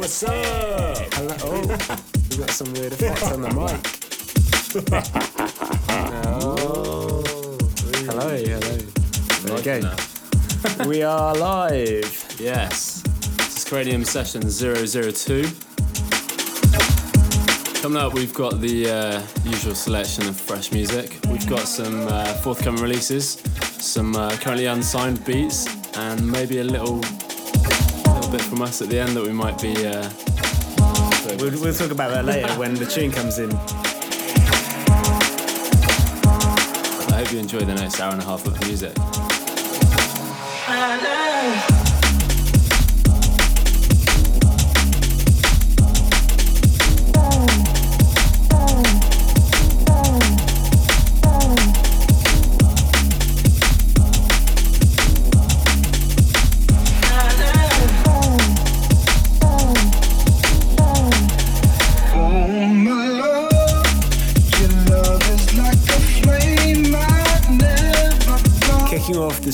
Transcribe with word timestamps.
What's 0.00 0.24
up? 0.24 0.34
Hello. 1.14 1.36
Oh, 1.42 1.60
we 2.30 2.36
got 2.38 2.50
some 2.50 2.72
weird 2.72 2.92
effects 2.92 3.22
on 3.30 3.42
the 3.42 3.50
mic. 3.54 5.16
we 11.00 11.04
are 11.04 11.34
live. 11.34 12.36
Yes. 12.38 13.00
This 13.38 13.56
is 13.56 13.64
Cranium 13.64 14.04
Session 14.04 14.42
002. 14.42 15.44
Coming 17.80 17.96
up, 17.96 18.12
we've 18.12 18.34
got 18.34 18.60
the 18.60 18.90
uh, 18.90 19.22
usual 19.48 19.74
selection 19.74 20.28
of 20.28 20.38
fresh 20.38 20.72
music. 20.72 21.18
We've 21.30 21.48
got 21.48 21.60
some 21.60 22.06
uh, 22.06 22.34
forthcoming 22.42 22.82
releases, 22.82 23.40
some 23.80 24.14
uh, 24.14 24.36
currently 24.42 24.66
unsigned 24.66 25.24
beats, 25.24 25.66
and 25.96 26.30
maybe 26.30 26.58
a 26.58 26.64
little, 26.64 26.96
little 26.98 28.30
bit 28.30 28.42
from 28.42 28.60
us 28.60 28.82
at 28.82 28.90
the 28.90 28.98
end 28.98 29.16
that 29.16 29.24
we 29.24 29.32
might 29.32 29.58
be. 29.58 29.86
Uh, 29.86 30.10
We'll, 31.38 31.58
we'll 31.60 31.72
talk 31.72 31.92
about 31.92 32.10
that 32.10 32.24
later 32.26 32.48
when 32.58 32.74
the 32.74 32.84
tune 32.84 33.12
comes 33.12 33.38
in. 33.38 33.50
I 37.08 37.22
hope 37.22 37.32
you 37.32 37.38
enjoy 37.38 37.60
the 37.60 37.74
next 37.74 38.00
hour 38.00 38.12
and 38.12 38.20
a 38.20 38.24
half 38.24 38.44
of 38.46 38.60
music. 38.66 38.92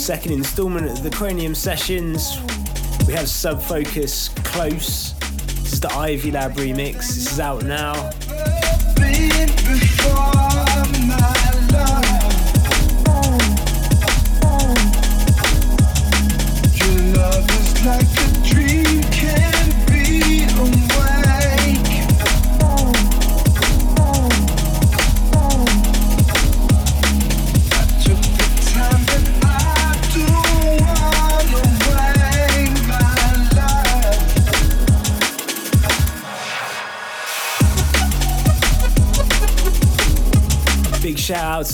Second 0.07 0.31
instalment 0.31 0.87
of 0.87 1.03
the 1.03 1.11
Cranium 1.11 1.53
Sessions, 1.53 2.39
we 3.09 3.13
have 3.15 3.29
Sub 3.29 3.61
Focus 3.61 4.29
Close. 4.45 5.15
This 5.19 5.73
is 5.73 5.81
the 5.81 5.93
Ivy 5.93 6.31
Lab 6.31 6.53
remix. 6.53 6.99
This 6.99 7.33
is 7.33 7.41
out 7.41 7.65
now. 7.65 8.13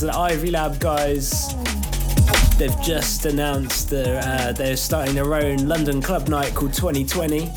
Shout 0.03 0.15
out 0.15 0.29
to 0.29 0.35
the 0.35 0.35
Ivy 0.35 0.51
Lab 0.51 0.81
guys. 0.81 1.55
They've 2.57 2.81
just 2.83 3.25
announced 3.27 3.91
that 3.91 4.25
uh, 4.25 4.53
they're 4.53 4.77
starting 4.77 5.15
their 5.15 5.35
own 5.35 5.69
London 5.69 6.03
club 6.03 6.29
night 6.29 6.55
called 6.55 6.73
2020. 6.73 7.51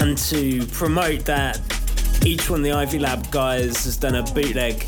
And 0.00 0.18
to 0.18 0.66
promote 0.72 1.24
that, 1.26 1.60
each 2.24 2.48
one 2.50 2.60
of 2.60 2.64
the 2.64 2.72
Ivy 2.72 2.98
Lab 2.98 3.30
guys 3.30 3.84
has 3.84 3.96
done 3.96 4.14
a 4.16 4.22
bootleg. 4.22 4.82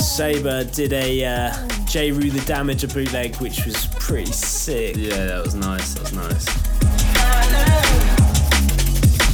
Saber 0.00 0.64
did 0.64 0.92
a 0.92 1.24
uh, 1.24 1.68
J. 1.86 2.12
Rue 2.12 2.30
the 2.30 2.40
Damager 2.40 2.92
bootleg, 2.92 3.36
which 3.36 3.64
was 3.64 3.86
pretty 3.98 4.32
sick. 4.32 4.96
Yeah, 4.96 5.26
that 5.26 5.44
was 5.44 5.54
nice. 5.54 5.94
That 5.94 6.02
was 6.02 6.12
nice. 6.12 6.44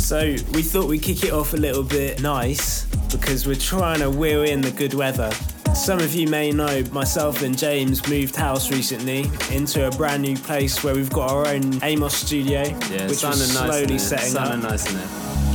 So 0.03 0.37
we 0.53 0.63
thought 0.63 0.89
we'd 0.89 1.03
kick 1.03 1.25
it 1.25 1.33
off 1.33 1.55
a 1.55 1.57
little 1.57 1.85
bit 1.85 2.21
nice 2.21 2.85
because 3.11 3.47
we're 3.47 3.55
trying 3.55 4.01
to 4.01 4.11
wheel 4.11 4.43
in 4.43 4.61
the 4.61 4.71
good 4.71 4.95
weather. 4.95 5.33
Some 5.75 5.99
of 5.99 6.15
you 6.15 6.29
may 6.29 6.53
know 6.53 6.83
myself 6.93 7.43
and 7.43 7.57
James 7.59 8.07
moved 8.09 8.37
house 8.37 8.71
recently 8.71 9.31
into 9.51 9.87
a 9.87 9.91
brand 9.91 10.23
new 10.23 10.37
place 10.37 10.85
where 10.85 10.95
we've 10.95 11.11
got 11.11 11.31
our 11.31 11.47
own 11.49 11.83
Amos 11.83 12.15
studio, 12.15 12.63
Yeah, 12.63 13.09
which 13.09 13.23
nice. 13.23 13.51
slowly 13.51 13.95
it. 13.97 13.99
setting 14.01 14.37
up. 14.37 14.59
nice. 14.63 14.93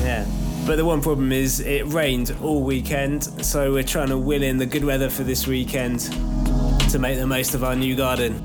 Yeah. 0.02 0.26
But 0.66 0.76
the 0.76 0.86
one 0.86 1.02
problem 1.02 1.32
is 1.32 1.62
it 1.62 1.86
rained 1.88 2.36
all 2.42 2.62
weekend, 2.64 3.24
so 3.46 3.72
we're 3.72 3.84
trying 3.84 4.10
to 4.10 4.18
wheel 4.18 4.44
in 4.44 4.58
the 4.58 4.66
good 4.66 4.84
weather 4.84 5.10
for 5.10 5.24
this 5.24 5.48
weekend 5.48 6.02
to 6.90 7.00
make 7.00 7.18
the 7.20 7.28
most 7.28 7.54
of 7.54 7.64
our 7.64 7.76
new 7.76 7.96
garden. 7.96 8.44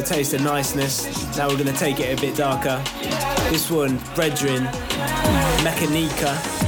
Little 0.00 0.16
taste 0.16 0.34
of 0.34 0.42
niceness. 0.42 1.36
Now 1.36 1.48
we're 1.48 1.58
gonna 1.58 1.72
take 1.72 2.00
it 2.00 2.18
a 2.18 2.20
bit 2.20 2.36
darker. 2.36 2.82
This 3.50 3.70
one, 3.70 3.98
Brethren, 4.14 4.64
Mechanica. 5.62 6.59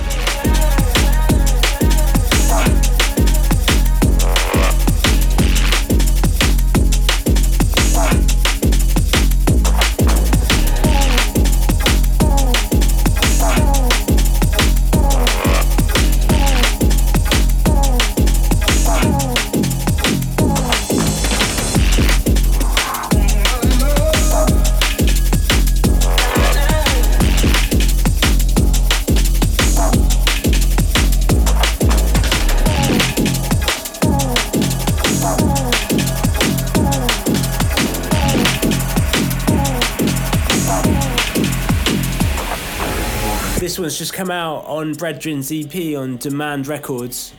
One's 43.92 43.98
just 43.98 44.14
come 44.14 44.30
out 44.30 44.64
on 44.64 44.94
Brethren's 44.94 45.52
EP 45.52 45.94
on 45.98 46.16
Demand 46.16 46.66
Records. 46.66 47.34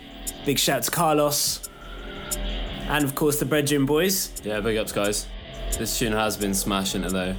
Big 0.45 0.59
shout 0.59 0.83
to 0.83 0.91
Carlos. 0.91 1.67
And 2.81 3.03
of 3.03 3.15
course 3.15 3.39
the 3.39 3.45
Brethren 3.45 3.87
boys. 3.87 4.31
Yeah, 4.43 4.59
big 4.59 4.77
ups, 4.77 4.91
guys. 4.91 5.25
This 5.79 5.97
tune 5.97 6.11
has 6.11 6.37
been 6.37 6.53
smashing 6.53 7.05
it 7.05 7.11
though. 7.11 7.35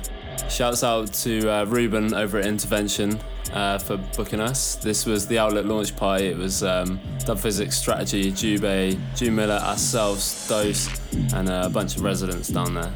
Shouts 0.48 0.82
out 0.82 1.12
to 1.12 1.48
uh, 1.48 1.64
Ruben 1.66 2.12
over 2.12 2.40
at 2.40 2.46
Intervention 2.46 3.20
uh, 3.54 3.78
for 3.78 3.96
booking 4.16 4.40
us. 4.40 4.74
This 4.76 5.06
was 5.06 5.26
the 5.26 5.38
outlet 5.38 5.64
launch 5.64 5.96
party. 5.96 6.26
It 6.26 6.36
was 6.36 6.62
um, 6.62 7.00
Dub 7.24 7.38
Phizix 7.38 7.74
Strategy, 7.74 8.32
Jubei, 8.32 8.98
June 9.16 9.36
Miller, 9.36 9.54
ourselves, 9.54 10.48
Dose, 10.48 10.88
and 11.32 11.48
a 11.48 11.68
bunch 11.68 11.96
of 11.96 12.02
residents 12.02 12.48
down 12.48 12.74
there. 12.74 12.92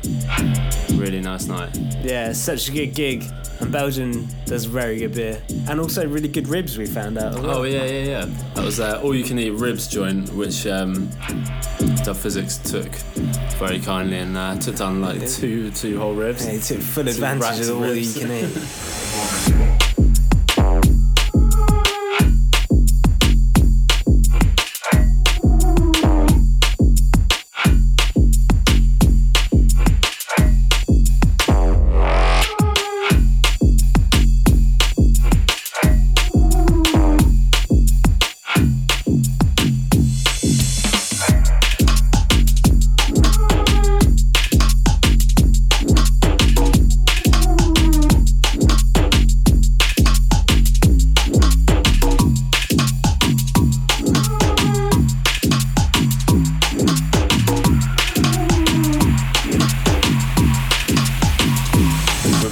Really 0.95 1.21
nice 1.21 1.47
night. 1.47 1.77
Yeah, 2.03 2.33
such 2.33 2.69
a 2.69 2.73
good 2.73 2.95
gig. 2.95 3.25
And 3.61 3.73
Belgium 3.73 4.29
does 4.47 4.65
very 4.67 4.99
good 4.99 5.15
beer. 5.15 5.43
And 5.69 5.81
also 5.81 6.07
really 6.07 6.29
good 6.29 6.47
ribs, 6.49 6.77
we 6.79 6.87
found 6.87 7.19
out. 7.19 7.35
well. 7.41 7.59
Oh 7.59 7.63
yeah, 7.65 7.85
yeah, 7.85 8.05
yeah. 8.05 8.25
That 8.55 8.65
was 8.65 8.79
uh, 8.79 9.01
all 9.03 9.15
you 9.15 9.25
can 9.25 9.39
eat 9.39 9.51
ribs 9.51 9.89
joint, 9.89 10.33
which 10.33 10.67
um, 10.67 11.09
Dub 12.05 12.17
Phizix 12.17 12.63
took 12.71 12.93
very 13.59 13.81
kindly 13.81 14.19
and 14.19 14.37
uh, 14.37 14.57
took 14.59 14.77
down 14.77 15.01
like 15.01 15.29
two 15.29 15.73
two 15.73 15.99
whole 15.99 16.15
ribs. 16.15 16.47
Yeah, 16.47 16.53
he 16.53 16.61
took 16.61 16.79
full 16.79 17.05
Two 17.05 17.11
advantage 17.11 17.69
of 17.69 17.81
all 17.81 17.95
you 17.95 18.13
can 18.13 18.31
eat. 18.31 19.85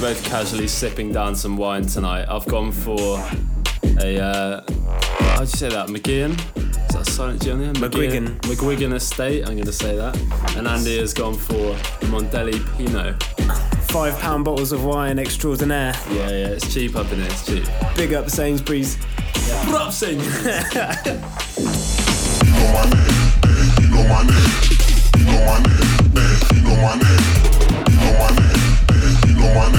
both 0.07 0.23
casually 0.23 0.69
sipping 0.69 1.11
down 1.11 1.35
some 1.35 1.57
wine 1.57 1.85
tonight. 1.85 2.25
I've 2.29 2.45
gone 2.45 2.71
for 2.71 3.19
a 3.99 4.17
uh, 4.17 4.61
how'd 4.71 5.41
you 5.41 5.45
say 5.47 5.67
that? 5.67 5.89
McGeehan? 5.89 6.31
Is 6.55 6.95
that 6.95 7.05
a 7.05 7.11
silent 7.11 7.41
G 7.41 7.51
on 7.51 7.59
the 7.59 7.65
end? 7.65 7.77
McGuigan. 7.79 8.39
McGuigan 8.43 8.93
Estate. 8.93 9.41
I'm 9.41 9.55
going 9.55 9.65
to 9.65 9.73
say 9.73 9.97
that. 9.97 10.17
And 10.55 10.65
Andy 10.65 10.97
has 10.99 11.13
gone 11.13 11.33
for 11.33 11.75
Mondelli 12.07 12.57
Pinot. 12.77 13.21
Five 13.91 14.17
pound 14.19 14.45
bottles 14.45 14.71
of 14.71 14.85
wine 14.85 15.19
extraordinaire. 15.19 15.93
Yeah, 16.09 16.29
yeah, 16.29 16.55
it's 16.55 16.73
cheap 16.73 16.95
up 16.95 17.11
in 17.11 17.19
here. 17.19 17.29
It's 17.29 17.45
cheap. 17.45 17.65
Big 17.97 18.13
up 18.13 18.29
Sainsbury's. 18.29 18.95
What 19.65 19.81
up, 19.81 19.91
Sainsbury's? 19.91 20.63
So 29.47 29.77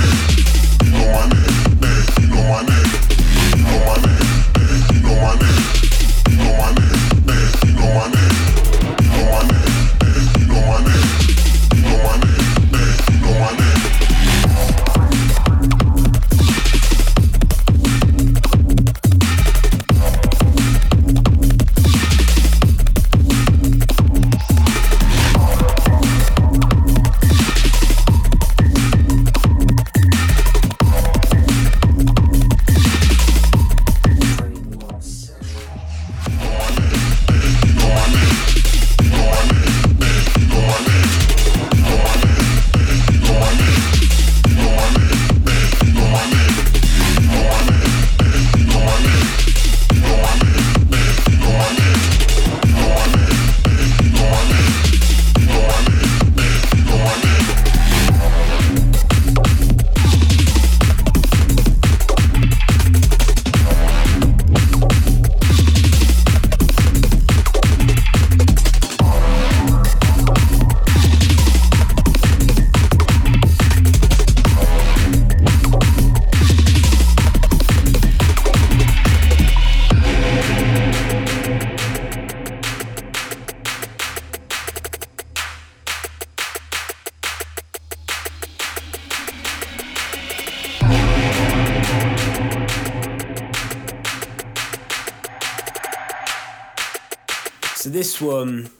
one 98.21 98.71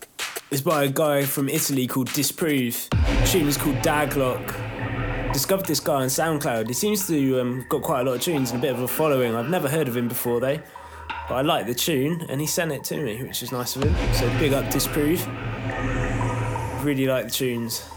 is 0.51 0.63
by 0.63 0.85
a 0.85 0.89
guy 0.89 1.25
from 1.25 1.49
Italy 1.49 1.87
called 1.87 2.13
Disprove. 2.13 2.89
The 2.91 3.29
tune 3.31 3.47
is 3.47 3.57
called 3.57 3.77
Daglock. 3.77 5.33
Discovered 5.33 5.67
this 5.67 5.81
guy 5.81 5.95
on 5.95 6.09
SoundCloud. 6.09 6.69
He 6.69 6.73
seems 6.73 7.07
to 7.07 7.41
um, 7.41 7.67
got 7.69 7.83
quite 7.83 8.01
a 8.01 8.05
lot 8.05 8.17
of 8.17 8.23
tunes 8.23 8.51
and 8.51 8.59
a 8.59 8.63
bit 8.63 8.73
of 8.73 8.81
a 8.81 8.89
following. 8.89 9.35
I've 9.35 9.51
never 9.51 9.69
heard 9.69 9.89
of 9.89 9.97
him 9.97 10.09
before 10.09 10.41
though, 10.41 10.59
but 11.29 11.35
I 11.35 11.43
like 11.43 11.67
the 11.67 11.75
tune 11.75 12.27
and 12.29 12.41
he 12.41 12.47
sent 12.47 12.73
it 12.73 12.85
to 12.85 12.97
me, 12.97 13.23
which 13.23 13.43
is 13.43 13.53
nice 13.53 13.77
of 13.77 13.85
him. 13.85 13.95
So 14.15 14.29
big 14.39 14.53
up 14.53 14.71
Disprove. 14.71 15.27
Really 16.85 17.07
like 17.07 17.27
the 17.27 17.31
tunes. 17.31 17.89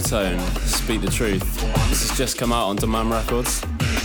Protone. 0.00 0.38
Speak 0.60 1.02
the 1.02 1.10
truth. 1.10 1.42
This 1.90 2.08
has 2.08 2.16
just 2.16 2.38
come 2.38 2.52
out 2.52 2.68
on 2.68 2.76
Demand 2.76 3.10
Records. 3.10 3.62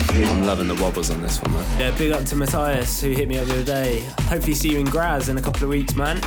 I'm 0.10 0.46
loving 0.46 0.68
the 0.68 0.75
wobbles 0.75 1.10
on 1.10 1.22
this 1.22 1.42
one, 1.42 1.54
man. 1.54 1.80
Yeah, 1.80 1.98
big 1.98 2.12
up 2.12 2.25
to 2.25 2.36
Matthias 2.36 3.02
who 3.02 3.12
hit 3.12 3.30
me 3.30 3.38
up 3.38 3.48
the 3.48 3.54
other 3.54 3.64
day. 3.64 4.00
Hopefully 4.24 4.56
see 4.56 4.72
you 4.72 4.80
in 4.80 4.86
Graz 4.86 5.30
in 5.30 5.38
a 5.38 5.42
couple 5.42 5.64
of 5.64 5.70
weeks, 5.70 5.96
man. 5.96 6.20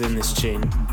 In 0.00 0.14
this 0.14 0.32
tune. 0.32 0.85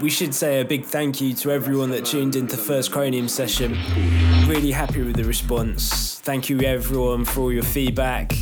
We 0.00 0.10
should 0.10 0.34
say 0.34 0.60
a 0.60 0.64
big 0.64 0.84
thank 0.84 1.20
you 1.20 1.34
to 1.34 1.50
everyone 1.50 1.90
that 1.90 2.04
tuned 2.04 2.36
into 2.36 2.56
First 2.56 2.92
Cranium 2.92 3.28
session. 3.28 3.72
Really 4.46 4.70
happy 4.70 5.02
with 5.02 5.16
the 5.16 5.24
response. 5.24 6.20
Thank 6.20 6.48
you 6.48 6.60
everyone 6.60 7.24
for 7.24 7.40
all 7.40 7.52
your 7.52 7.64
feedback. 7.64 8.32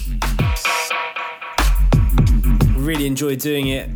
Really 2.76 3.06
enjoyed 3.06 3.40
doing 3.40 3.68
it. 3.68 3.88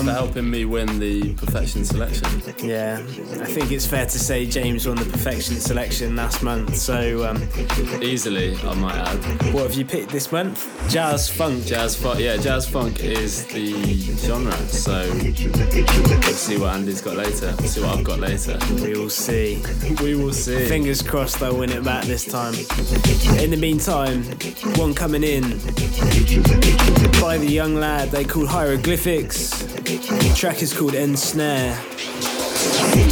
Thanks 0.00 0.18
for 0.18 0.24
helping 0.24 0.50
me 0.50 0.64
win 0.64 0.98
the 0.98 1.34
perfection 1.34 1.84
selection. 1.84 2.26
Yeah, 2.66 3.00
I 3.00 3.44
think 3.44 3.70
it's 3.70 3.84
fair 3.86 4.06
to 4.06 4.18
say 4.18 4.46
James 4.46 4.88
won 4.88 4.96
the 4.96 5.04
perfection 5.04 5.56
selection 5.56 6.16
last 6.16 6.42
month. 6.42 6.76
So 6.76 7.28
um, 7.28 7.46
Easily, 8.02 8.56
I 8.62 8.74
might 8.76 8.94
add. 8.96 9.52
what 9.52 9.64
have 9.64 9.74
you 9.74 9.84
picked 9.84 10.10
this 10.10 10.32
month? 10.32 10.66
Jazz 10.88 11.28
funk. 11.28 11.66
Jazz 11.66 11.96
funk, 11.96 12.18
yeah, 12.18 12.38
jazz 12.38 12.66
funk 12.66 13.00
is 13.00 13.44
the 13.48 13.72
genre. 14.16 14.56
So 14.68 14.92
let's 15.12 16.38
see 16.38 16.56
what 16.56 16.74
Andy's 16.74 17.02
got 17.02 17.16
later. 17.16 17.52
See 17.66 17.82
what 17.82 17.98
I've 17.98 18.04
got 18.04 18.20
later. 18.20 18.58
We 18.82 18.94
will 18.94 19.10
see. 19.10 19.62
We 20.00 20.14
will 20.14 20.32
see. 20.32 20.66
Fingers 20.66 21.02
crossed 21.02 21.40
they'll 21.40 21.58
win 21.58 21.70
it 21.70 21.84
back 21.84 22.04
this 22.04 22.24
time. 22.24 22.54
In 23.38 23.50
the 23.50 23.58
meantime, 23.60 24.22
one 24.76 24.94
coming 24.94 25.22
in 25.24 25.42
by 27.20 27.36
the 27.36 27.48
young 27.50 27.74
lad 27.74 28.10
they 28.10 28.24
call 28.24 28.46
Hyroglifics. 28.46 29.79
The 29.98 30.32
track 30.36 30.62
is 30.62 30.72
called 30.72 30.94
End 30.94 31.18
Snare. 31.18 31.76
Big 32.94 33.10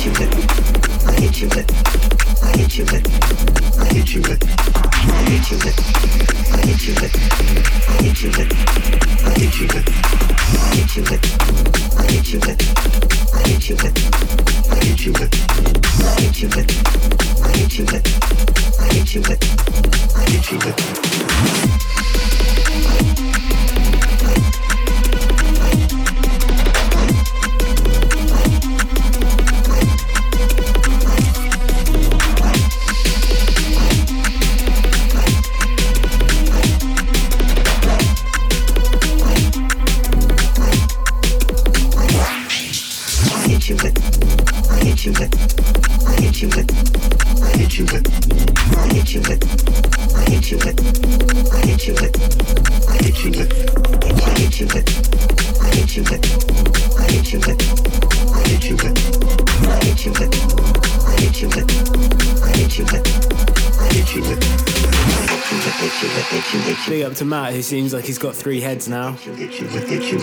up 67.09 67.17
to 67.17 67.25
Matt, 67.25 67.55
who 67.55 67.63
seems 67.63 67.95
like 67.95 68.05
he's 68.05 68.19
got 68.19 68.37
three 68.37 68.61
heads 68.61 68.87
now, 68.87 69.17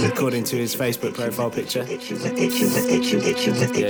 according 0.05 0.43
to 0.43 0.55
his 0.55 0.75
Facebook 0.75 1.15
profile 1.15 1.49
picture. 1.49 1.83
Yeah, 1.83 1.97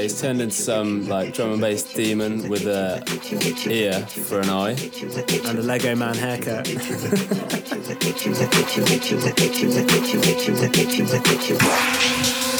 he's 0.01 0.21
turned 0.21 0.41
into 0.41 0.55
some 0.55 1.05
like 1.07 1.33
drum 1.33 1.51
and 1.51 1.61
bass 1.61 1.83
demon 1.93 2.47
with 2.47 2.65
a 2.65 3.03
ear 3.69 3.99
for 4.07 4.39
an 4.39 4.49
eye. 4.49 4.77
And 5.49 5.59
a 5.59 5.61
Lego 5.61 5.93
man 5.95 6.15
haircut. 6.15 6.67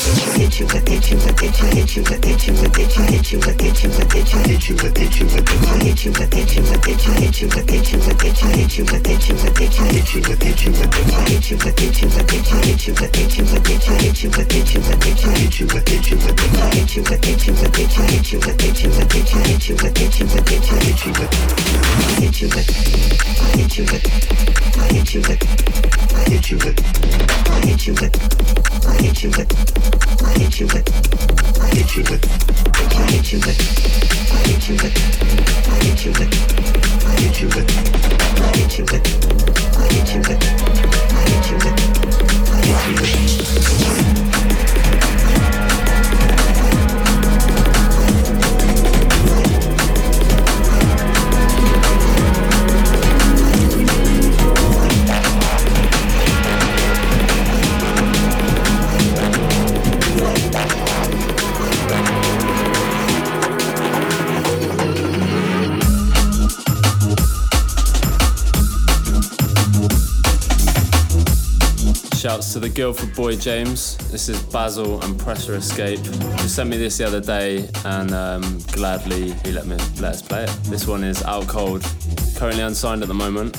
Shouts 29.35 29.94
to 30.55 30.65
the 30.67 30.95
Guildford 72.75 73.15
boy 73.15 73.37
James. 73.37 73.95
This 74.11 74.27
is 74.27 74.41
Basil 74.43 75.01
and 75.01 75.17
Pressure 75.17 75.55
Escape. 75.55 75.99
He 75.99 76.47
sent 76.49 76.69
me 76.69 76.75
this 76.75 76.97
the 76.97 77.07
other 77.07 77.21
day, 77.21 77.69
and 77.85 78.11
um, 78.11 78.59
gladly 78.73 79.31
he 79.45 79.53
let 79.53 79.65
me 79.65 79.77
let 80.01 80.15
us 80.15 80.21
play 80.21 80.43
it. 80.43 80.49
This 80.65 80.85
one 80.85 81.01
is 81.05 81.23
out 81.23 81.47
cold, 81.47 81.85
currently 82.35 82.63
unsigned 82.63 83.01
at 83.01 83.07
the 83.07 83.13
moment. 83.13 83.55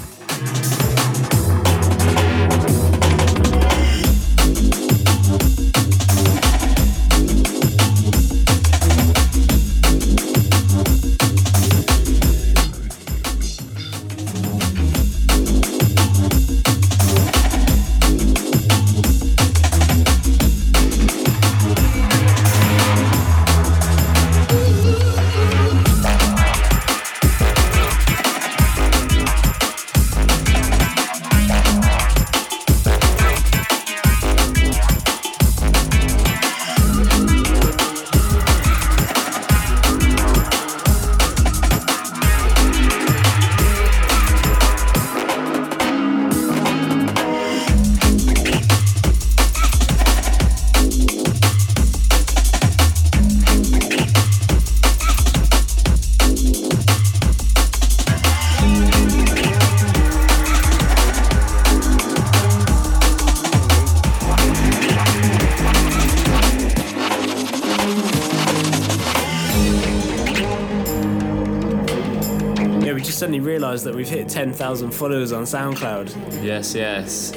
Realised 73.77 73.93
that 73.93 73.95
we've 73.95 74.09
hit 74.09 74.29
10,000 74.31 74.91
followers 74.91 75.33
on 75.33 75.43
SoundCloud. 75.43 76.43
Yes, 76.43 76.75
yes. 76.75 77.33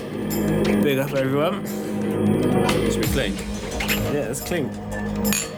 Big 0.81 0.97
up, 0.97 1.11
everyone. 1.11 1.65
Should 2.89 3.05
we 3.05 3.11
clink? 3.11 3.45
Yeah, 4.13 4.27
let's 4.29 4.39
clink. 4.39 4.71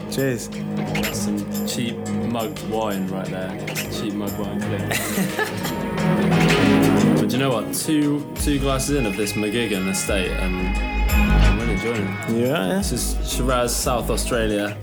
Cheers. 0.10 0.48
That's 0.48 1.20
some 1.20 1.68
cheap 1.68 1.96
mugged 2.08 2.68
wine 2.68 3.08
right 3.10 3.28
there. 3.28 3.56
Cheap 3.92 4.16
mugged 4.16 4.40
wine 4.40 4.60
clink. 4.60 4.90
but 7.20 7.30
do 7.30 7.36
you 7.36 7.38
know 7.38 7.52
what? 7.52 7.72
Two 7.76 8.28
two 8.38 8.58
glasses 8.58 8.98
in 8.98 9.06
of 9.06 9.16
this 9.16 9.34
McGuigan 9.34 9.88
estate 9.88 10.32
and 10.32 10.76
I'm 11.12 11.60
really 11.60 11.74
enjoying 11.74 12.08
it. 12.08 12.48
Yeah, 12.48 12.78
This 12.78 12.92
is 12.92 13.32
Shiraz, 13.32 13.76
South 13.76 14.10
Australia. 14.10 14.76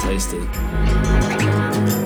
Tasty. 0.00 1.99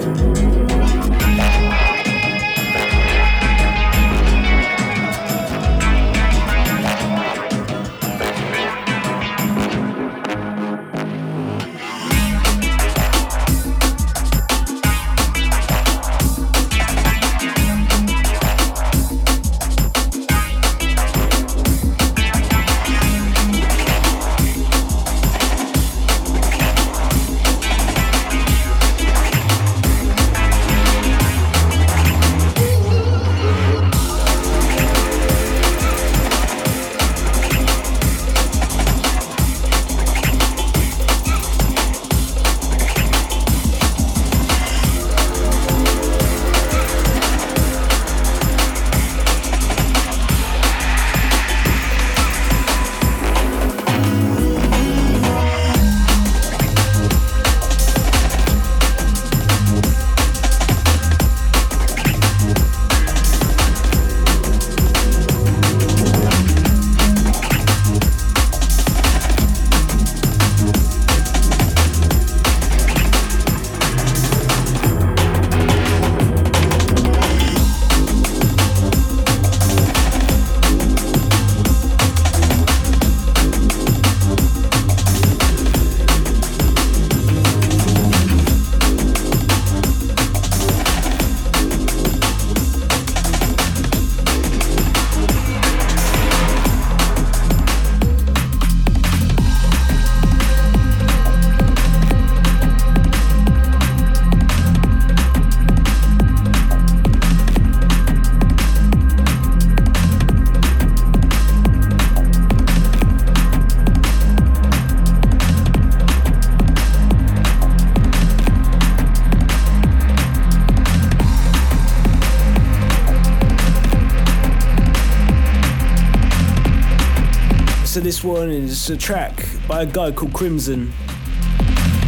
One 128.24 128.50
is 128.50 128.88
a 128.88 128.96
track 128.96 129.46
by 129.68 129.82
a 129.82 129.86
guy 129.86 130.10
called 130.10 130.32
Crimson. 130.32 130.90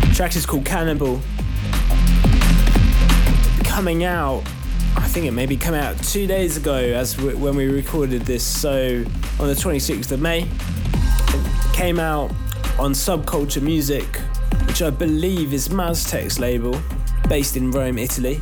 The 0.00 0.12
track 0.14 0.35
is 0.35 0.46
called 0.46 0.64
Cannibal. 0.64 1.20
Coming 3.64 4.02
out, 4.02 4.42
I 4.96 5.07
think 5.09 5.26
it 5.26 5.33
maybe 5.33 5.59
come 5.59 5.74
out 5.74 6.02
two 6.02 6.26
days 6.26 6.57
ago 6.57 6.74
as 6.74 7.20
when 7.20 7.55
we 7.55 7.66
recorded 7.66 8.22
this. 8.22 8.42
So 8.42 9.05
on 9.38 9.48
the 9.48 9.55
26th 9.55 10.11
of 10.11 10.22
May, 10.22 10.44
it 10.44 11.74
came 11.74 12.00
out 12.00 12.31
on 12.79 12.92
Subculture 12.92 13.61
Music, 13.61 14.16
which 14.66 14.81
I 14.81 14.88
believe 14.88 15.52
is 15.52 15.68
Maztek's 15.68 16.38
label, 16.38 16.81
based 17.29 17.59
in 17.59 17.70
Rome, 17.70 17.98
Italy. 17.98 18.40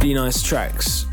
Really 0.00 0.14
nice 0.14 0.40
tracks. 0.40 1.03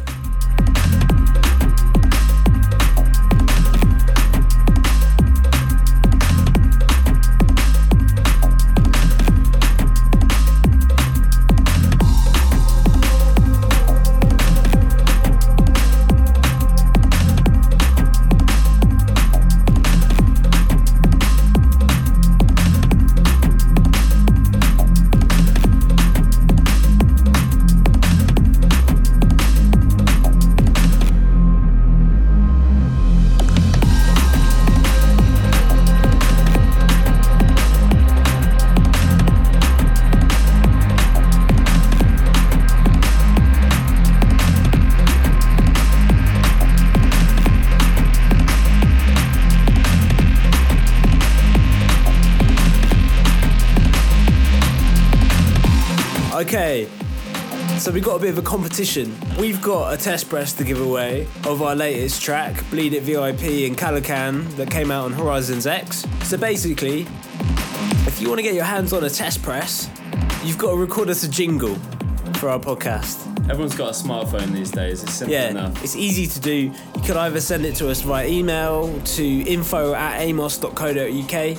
Got 58.22 58.28
a 58.28 58.32
bit 58.34 58.38
of 58.38 58.46
a 58.46 58.48
competition. 58.48 59.16
We've 59.40 59.62
got 59.62 59.94
a 59.94 59.98
test 59.98 60.30
press 60.30 60.54
to 60.54 60.64
give 60.64 60.80
away 60.80 61.28
of 61.46 61.62
our 61.64 61.76
latest 61.76 62.22
track, 62.22 62.64
Bleed 62.70 62.94
It 62.94 63.02
VIP 63.04 63.42
in 63.66 63.76
Calican, 63.76 64.48
that 64.58 64.70
came 64.70 64.92
out 64.92 65.06
on 65.06 65.14
Horizons 65.14 65.66
X. 65.66 66.06
So 66.24 66.38
basically, 66.38 67.08
if 68.06 68.20
you 68.22 68.28
want 68.28 68.38
to 68.40 68.44
get 68.44 68.54
your 68.54 68.66
hands 68.66 68.94
on 68.94 69.04
a 69.04 69.10
test 69.10 69.42
press, 69.42 69.90
you've 70.44 70.58
got 70.60 70.72
to 70.72 70.78
record 70.78 71.10
us 71.10 71.24
a 71.24 71.30
jingle 71.30 71.76
for 72.36 72.50
our 72.50 72.60
podcast. 72.60 73.28
Everyone's 73.50 73.76
got 73.76 73.90
a 73.90 74.04
smartphone 74.04 74.52
these 74.54 74.70
days. 74.72 75.02
It's 75.04 75.14
simple 75.14 75.34
Yeah, 75.34 75.50
enough. 75.50 75.84
it's 75.84 75.96
easy 75.96 76.28
to 76.28 76.40
do. 76.40 76.56
You 76.56 77.02
could 77.04 77.18
either 77.18 77.42
send 77.42 77.66
it 77.66 77.76
to 77.78 77.90
us 77.90 78.02
via 78.02 78.28
email 78.28 79.00
to 79.02 79.26
info 79.26 79.94
at 79.96 80.22
amos.co.uk. 80.22 81.58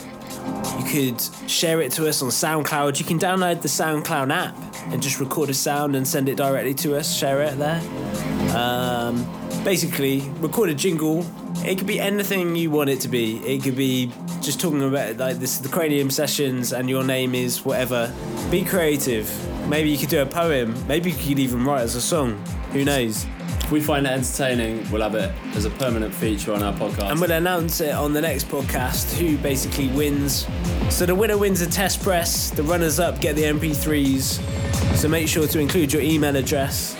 You 0.78 0.84
could 0.84 1.20
share 1.48 1.80
it 1.80 1.92
to 1.92 2.08
us 2.08 2.22
on 2.22 2.30
SoundCloud. 2.30 2.98
You 2.98 3.04
can 3.04 3.18
download 3.18 3.62
the 3.62 3.68
SoundCloud 3.68 4.32
app 4.32 4.56
and 4.92 5.02
just 5.02 5.20
record 5.20 5.50
a 5.50 5.54
sound 5.54 5.96
and 5.96 6.06
send 6.06 6.28
it 6.28 6.36
directly 6.36 6.74
to 6.74 6.96
us, 6.96 7.16
share 7.16 7.42
it 7.42 7.58
there. 7.58 7.80
Um, 8.56 9.26
basically, 9.64 10.20
record 10.40 10.68
a 10.70 10.74
jingle. 10.74 11.26
It 11.64 11.78
could 11.78 11.86
be 11.86 12.00
anything 12.00 12.56
you 12.56 12.70
want 12.70 12.90
it 12.90 13.00
to 13.00 13.08
be. 13.08 13.36
It 13.38 13.62
could 13.62 13.76
be 13.76 14.10
just 14.40 14.60
talking 14.60 14.82
about 14.82 15.16
like 15.16 15.36
this 15.36 15.58
the 15.58 15.68
cranium 15.68 16.10
sessions 16.10 16.72
and 16.72 16.90
your 16.90 17.04
name 17.04 17.34
is 17.34 17.64
whatever. 17.64 18.12
Be 18.50 18.64
creative. 18.64 19.30
Maybe 19.68 19.90
you 19.90 19.98
could 19.98 20.08
do 20.08 20.20
a 20.22 20.26
poem. 20.26 20.74
Maybe 20.88 21.10
you 21.10 21.16
could 21.16 21.38
even 21.38 21.64
write 21.64 21.82
as 21.82 21.94
a 21.94 22.00
song. 22.00 22.44
Who 22.72 22.84
knows? 22.84 23.26
If 23.60 23.70
we 23.70 23.80
find 23.80 24.06
it 24.06 24.10
entertaining, 24.10 24.90
we'll 24.90 25.02
have 25.02 25.14
it 25.14 25.32
as 25.54 25.64
a 25.64 25.70
permanent 25.70 26.12
feature 26.12 26.52
on 26.52 26.62
our 26.62 26.72
podcast. 26.72 27.10
And 27.10 27.20
we'll 27.20 27.30
announce 27.30 27.80
it 27.80 27.94
on 27.94 28.12
the 28.12 28.20
next 28.20 28.48
podcast 28.48 29.16
who 29.16 29.38
basically 29.38 29.88
wins. 29.88 30.46
So 30.90 31.06
the 31.06 31.14
winner 31.14 31.38
wins 31.38 31.60
a 31.60 31.70
test 31.70 32.02
press, 32.02 32.50
the 32.50 32.62
runners 32.64 32.98
up 32.98 33.20
get 33.20 33.36
the 33.36 33.44
MP3s. 33.44 34.96
So 34.96 35.08
make 35.08 35.28
sure 35.28 35.46
to 35.46 35.58
include 35.60 35.92
your 35.92 36.02
email 36.02 36.36
address 36.36 36.96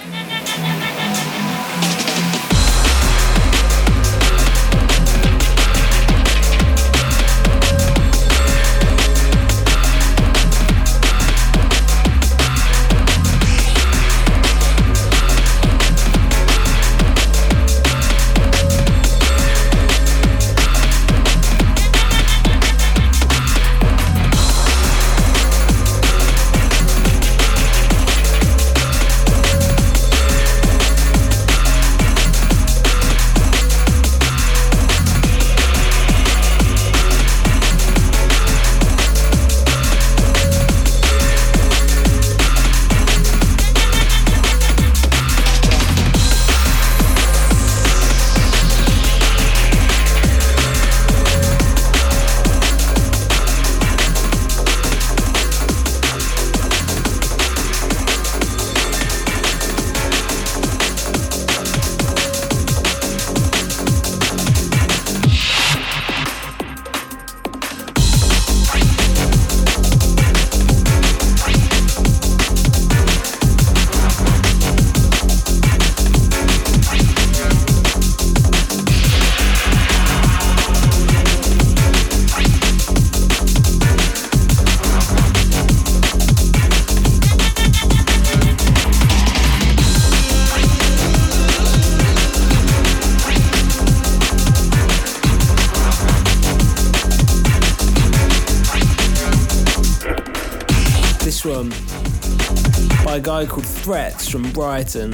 Threats 103.83 104.29
from 104.29 104.49
Brighton. 104.53 105.11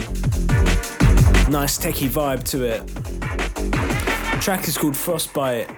Nice 1.48 1.78
techie 1.78 2.10
vibe 2.10 2.44
to 2.50 2.64
it. 2.64 2.86
The 2.86 4.38
track 4.42 4.68
is 4.68 4.76
called 4.76 4.94
Frostbite. 4.94 5.70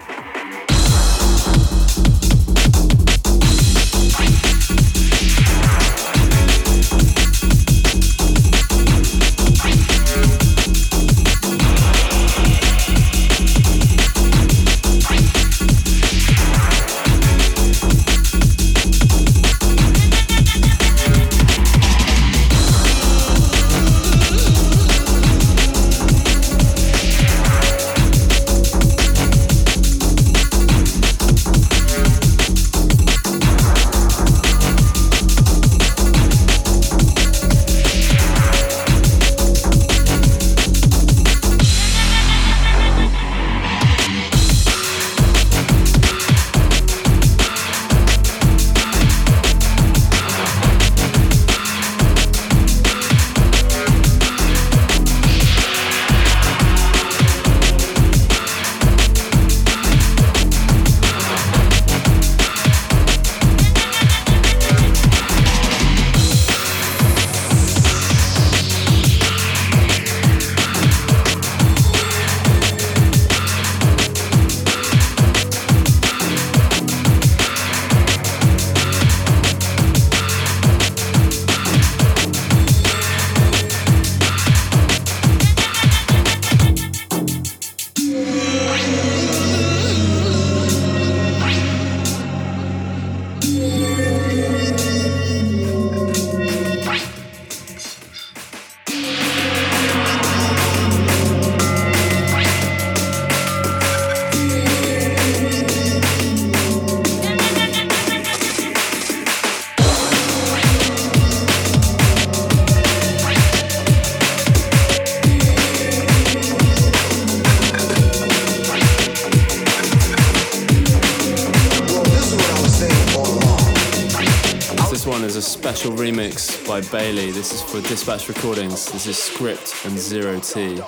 By 126.81 126.97
Bailey. 126.97 127.31
This 127.31 127.53
is 127.53 127.61
for 127.61 127.81
Dispatch 127.81 128.27
Recordings. 128.27 128.91
This 128.91 129.07
is 129.07 129.17
Script 129.17 129.75
and 129.85 129.97
Zero 129.97 130.39
T. 130.39 130.81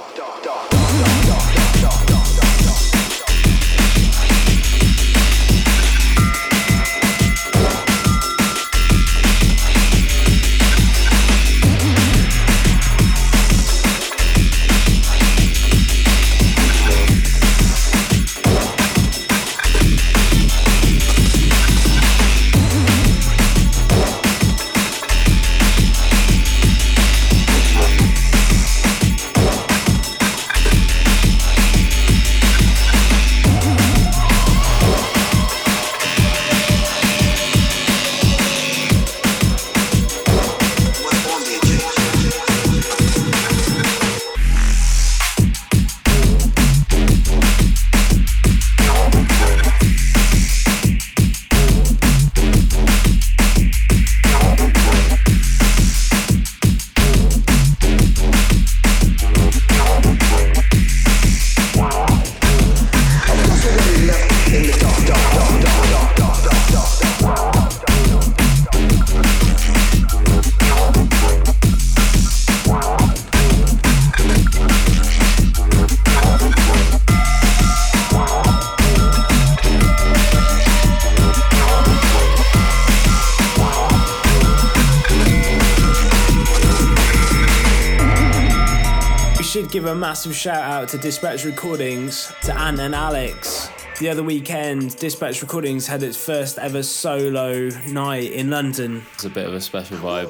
massive 90.04 90.36
shout 90.36 90.62
out 90.62 90.90
to 90.90 90.98
Dispatch 90.98 91.46
Recordings, 91.46 92.30
to 92.42 92.54
Ant 92.54 92.78
and 92.78 92.94
Alex. 92.94 93.70
The 94.02 94.10
other 94.10 94.22
weekend, 94.22 94.98
Dispatch 94.98 95.42
Recordings 95.42 95.88
had 95.88 96.04
its 96.04 96.18
first 96.18 96.60
ever 96.60 96.84
solo 96.84 97.70
night 97.88 98.34
in 98.34 98.50
London. 98.50 99.02
It's 99.14 99.24
a 99.24 99.30
bit 99.30 99.48
of 99.48 99.54
a 99.54 99.62
special 99.62 99.96
vibe. 100.00 100.30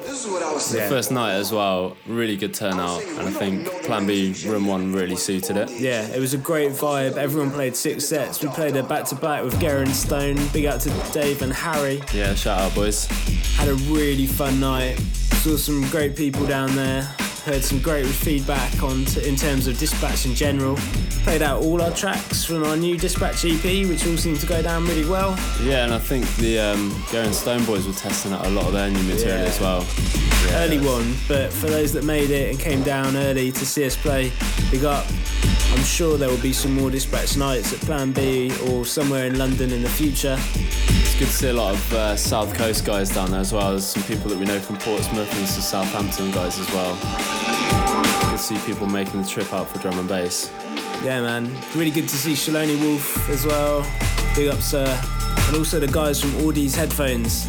The 0.70 0.78
yeah. 0.78 0.88
first 0.88 1.10
night 1.10 1.32
as 1.32 1.50
well, 1.50 1.96
really 2.06 2.36
good 2.36 2.54
turnout, 2.54 3.02
and 3.02 3.22
I 3.22 3.32
think 3.32 3.66
Plan 3.82 4.06
B 4.06 4.32
Room 4.46 4.66
1 4.66 4.92
really 4.92 5.16
suited 5.16 5.56
it. 5.56 5.68
Yeah, 5.72 6.06
it 6.06 6.20
was 6.20 6.34
a 6.34 6.38
great 6.38 6.70
vibe. 6.70 7.16
Everyone 7.16 7.50
played 7.50 7.74
six 7.74 8.04
sets. 8.04 8.40
We 8.44 8.50
played 8.50 8.76
a 8.76 8.84
back 8.84 9.06
to 9.06 9.16
back 9.16 9.42
with 9.42 9.58
Gerra 9.60 9.84
& 9.86 9.92
Stone. 9.92 10.36
Big 10.52 10.66
out 10.66 10.82
to 10.82 10.90
Dave 11.12 11.42
and 11.42 11.52
Harry. 11.52 12.00
Yeah, 12.14 12.36
shout 12.36 12.60
out, 12.60 12.76
boys. 12.76 13.06
Had 13.56 13.66
a 13.66 13.74
really 13.90 14.28
fun 14.28 14.60
night. 14.60 15.00
Saw 15.42 15.56
some 15.56 15.82
great 15.90 16.14
people 16.14 16.46
down 16.46 16.76
there 16.76 17.12
heard 17.44 17.62
some 17.62 17.78
great 17.78 18.06
feedback 18.06 18.82
on 18.82 19.04
t- 19.04 19.28
in 19.28 19.36
terms 19.36 19.66
of 19.66 19.78
Dispatch 19.78 20.24
in 20.24 20.34
general. 20.34 20.76
Played 21.24 21.42
out 21.42 21.62
all 21.62 21.82
our 21.82 21.90
tracks 21.90 22.42
from 22.42 22.64
our 22.64 22.74
new 22.74 22.96
Dispatch 22.96 23.44
EP, 23.44 23.86
which 23.86 24.06
all 24.06 24.16
seemed 24.16 24.40
to 24.40 24.46
go 24.46 24.62
down 24.62 24.86
really 24.86 25.06
well. 25.06 25.38
Yeah, 25.62 25.84
and 25.84 25.92
I 25.92 25.98
think 25.98 26.26
the 26.36 26.58
um, 26.58 26.90
Gerra 27.10 27.30
& 27.32 27.34
Stone 27.34 27.66
boys 27.66 27.86
were 27.86 27.92
testing 27.92 28.32
out 28.32 28.46
a 28.46 28.50
lot 28.50 28.66
of 28.66 28.72
their 28.72 28.90
new 28.90 29.02
material 29.02 29.40
yeah. 29.40 29.44
as 29.44 29.60
well. 29.60 29.86
Yeah, 30.46 30.64
early 30.64 30.80
one, 30.80 31.14
but 31.28 31.52
for 31.52 31.66
those 31.66 31.92
that 31.92 32.04
made 32.04 32.30
it 32.30 32.50
and 32.50 32.58
came 32.58 32.82
down 32.82 33.14
early 33.14 33.52
to 33.52 33.66
see 33.66 33.84
us 33.84 33.96
play, 33.96 34.32
big 34.70 34.84
up. 34.84 35.06
I'm 35.72 35.84
sure 35.84 36.16
there 36.16 36.30
will 36.30 36.40
be 36.40 36.52
some 36.52 36.74
more 36.74 36.90
dispatch 36.90 37.36
nights 37.36 37.74
at 37.74 37.80
Plan 37.80 38.12
B 38.12 38.52
or 38.68 38.86
somewhere 38.86 39.26
in 39.26 39.36
London 39.36 39.70
in 39.70 39.82
the 39.82 39.90
future. 39.90 40.38
It's 41.14 41.20
good 41.20 41.28
to 41.28 41.32
see 41.32 41.48
a 41.50 41.52
lot 41.52 41.74
of 41.74 41.92
uh, 41.92 42.16
South 42.16 42.52
Coast 42.54 42.84
guys 42.84 43.08
down 43.08 43.30
there 43.30 43.38
as 43.38 43.52
well. 43.52 43.70
There's 43.70 43.86
some 43.86 44.02
people 44.02 44.28
that 44.30 44.36
we 44.36 44.46
know 44.46 44.58
from 44.58 44.78
Portsmouth 44.78 45.32
and 45.38 45.46
some 45.46 45.62
Southampton 45.62 46.32
guys 46.32 46.58
as 46.58 46.68
well. 46.72 46.96
Good 48.22 48.32
to 48.32 48.38
see 48.38 48.58
people 48.66 48.88
making 48.88 49.22
the 49.22 49.28
trip 49.28 49.52
out 49.52 49.68
for 49.68 49.78
drum 49.78 49.96
and 49.96 50.08
bass. 50.08 50.52
Yeah, 51.04 51.20
man. 51.20 51.56
Really 51.76 51.92
good 51.92 52.08
to 52.08 52.16
see 52.16 52.32
Shaloni 52.32 52.80
Wolf 52.80 53.30
as 53.30 53.46
well. 53.46 53.86
Big 54.34 54.48
up, 54.48 54.58
sir. 54.58 55.00
And 55.46 55.56
also 55.56 55.78
the 55.78 55.86
guys 55.86 56.20
from 56.20 56.34
Audie's 56.44 56.74
Headphones. 56.74 57.46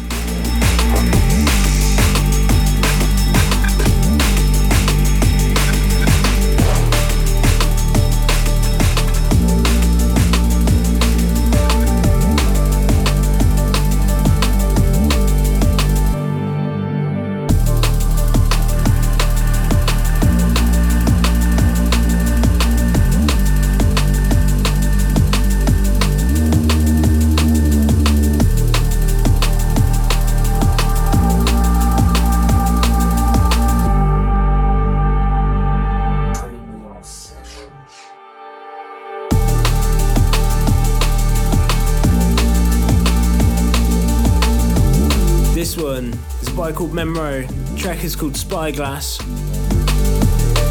Memro. 46.96 47.46
track 47.78 48.04
is 48.04 48.16
called 48.16 48.34
Spyglass. 48.34 49.18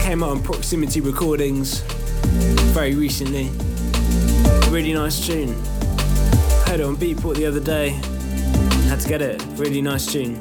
Came 0.02 0.24
out 0.24 0.32
on 0.32 0.42
Proximity 0.42 1.00
Recordings 1.00 1.82
very 2.74 2.96
recently. 2.96 3.52
Really 4.72 4.94
nice 4.94 5.24
tune. 5.24 5.50
Heard 6.66 6.80
it 6.80 6.84
on 6.84 6.98
Beatport 6.98 7.36
the 7.36 7.46
other 7.46 7.60
day. 7.60 7.90
Had 8.90 9.02
to 9.02 9.08
get 9.08 9.22
it. 9.22 9.40
Really 9.50 9.84
nice 9.84 10.12
tune. 10.12 10.40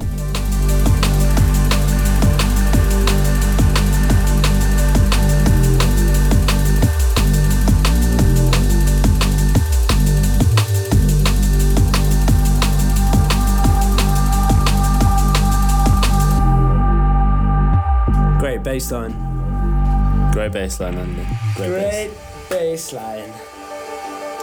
Great 20.50 20.64
bassline, 20.64 20.94
Andy. 20.96 21.26
Great, 21.56 21.68
Great 21.68 22.10
bass 22.50 22.92
line. 22.92 23.32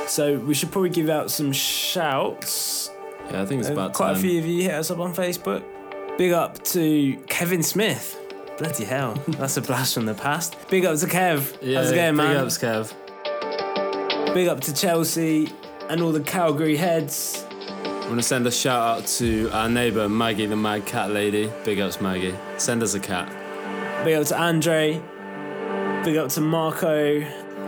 So 0.08 0.38
we 0.40 0.54
should 0.54 0.72
probably 0.72 0.90
give 0.90 1.10
out 1.10 1.30
some 1.32 1.52
shouts. 1.52 2.90
Yeah, 3.30 3.42
I 3.44 3.46
think 3.46 3.60
it's 3.62 3.70
Uh, 3.70 3.74
about 3.74 3.94
Quite 3.94 4.08
time. 4.08 4.16
a 4.18 4.20
few 4.20 4.40
of 4.40 4.46
you 4.46 4.64
hit 4.64 4.74
us 4.74 4.92
up 4.92 5.00
on 5.00 5.14
Facebook. 5.14 5.64
Big 6.18 6.32
up 6.32 6.62
to 6.66 7.18
Kevin 7.28 7.64
Smith. 7.64 8.18
Bloody 8.58 8.84
hell, 8.86 9.14
that's 9.28 9.58
a 9.58 9.62
blast 9.62 9.94
from 9.94 10.06
the 10.06 10.14
past. 10.14 10.56
Big 10.70 10.86
up 10.86 10.98
to 11.00 11.06
Kev. 11.08 11.56
Yeah, 11.62 11.80
How's 11.80 11.92
it 11.92 11.96
going, 11.96 12.16
man? 12.16 12.30
Big 12.36 12.38
ups, 12.44 12.58
Kev. 12.58 14.34
Big 14.34 14.48
up 14.48 14.60
to 14.62 14.74
Chelsea 14.74 15.52
and 15.90 16.02
all 16.02 16.12
the 16.12 16.20
Calgary 16.22 16.78
heads. 16.78 17.46
I 17.86 18.06
want 18.08 18.16
to 18.18 18.24
send 18.24 18.46
a 18.48 18.52
shout 18.52 18.82
out 19.02 19.08
to 19.20 19.50
our 19.52 19.70
neighbour 19.70 20.10
Maggie, 20.10 20.46
the 20.46 20.56
mad 20.56 20.86
cat 20.86 21.12
lady. 21.12 21.52
Big 21.64 21.80
ups, 21.80 22.02
Maggie. 22.02 22.36
Send 22.58 22.84
us 22.84 22.94
a 22.94 23.00
cat. 23.00 23.30
Big 24.04 24.16
up 24.16 24.26
to 24.28 24.38
Andre. 24.40 25.02
Big 26.04 26.18
up 26.18 26.30
to 26.30 26.42
Marco. 26.42 27.24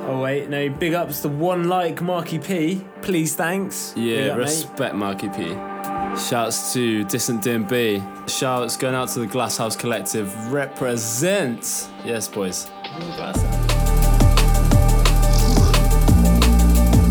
Oh 0.08 0.20
wait, 0.20 0.50
no. 0.50 0.68
Big 0.68 0.96
ups 0.96 1.22
to 1.22 1.30
one 1.30 1.70
like 1.70 2.02
Marky 2.02 2.40
P. 2.40 2.84
Please, 3.04 3.36
thanks. 3.36 3.94
Yeah, 3.96 4.30
up, 4.30 4.38
mate. 4.38 4.44
respect 4.44 4.96
Marky 4.96 5.30
P. 5.30 5.50
Shouts 6.18 6.74
to 6.74 7.04
Distant 7.06 7.44
DMB. 7.44 8.28
Shouts 8.28 8.76
going 8.76 8.96
out 8.96 9.10
to 9.10 9.20
the 9.20 9.28
Glasshouse 9.28 9.76
Collective. 9.76 10.52
Represent. 10.52 11.90
Yes, 12.04 12.28
boys. 12.28 12.66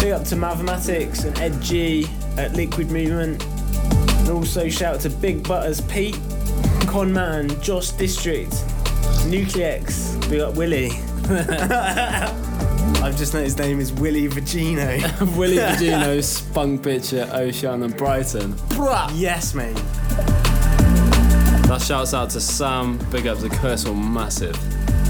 Big 0.01 0.11
up 0.11 0.25
to 0.25 0.35
Mathematics 0.35 1.23
and 1.23 1.39
Ed 1.39 1.61
G 1.63 2.09
at 2.37 2.53
Liquid 2.55 2.91
Movement. 2.91 3.45
And 3.45 4.29
also 4.31 4.69
shout 4.69 4.97
out 4.97 5.01
to 5.03 5.11
Big 5.11 5.47
Butters 5.47 5.81
Pete, 5.83 6.19
Conman, 6.89 7.61
Josh 7.63 7.91
District, 7.91 8.51
Nuclex. 9.31 10.29
Big 10.29 10.41
up 10.41 10.57
Willie. 10.57 10.91
I've 13.03 13.17
just 13.17 13.33
noticed 13.33 13.57
his 13.57 13.59
name 13.59 13.81
is 13.81 13.91
Willie 13.91 14.29
Virgino. 14.29 15.37
Willie 15.39 15.57
Virgino, 15.57 16.23
Spunk 16.23 16.83
Bitch 16.83 17.19
at 17.19 17.35
Ocean 17.35 17.83
and 17.83 17.97
Brighton. 17.97 18.53
Bruh! 18.69 19.11
Yes, 19.15 19.55
mate. 19.55 19.75
That 21.69 21.81
shouts 21.81 22.13
out 22.13 22.29
to 22.31 22.41
Sam. 22.41 22.99
Big 23.11 23.27
up 23.27 23.39
to 23.39 23.49
Cursor 23.49 23.95
Massive. 23.95 24.57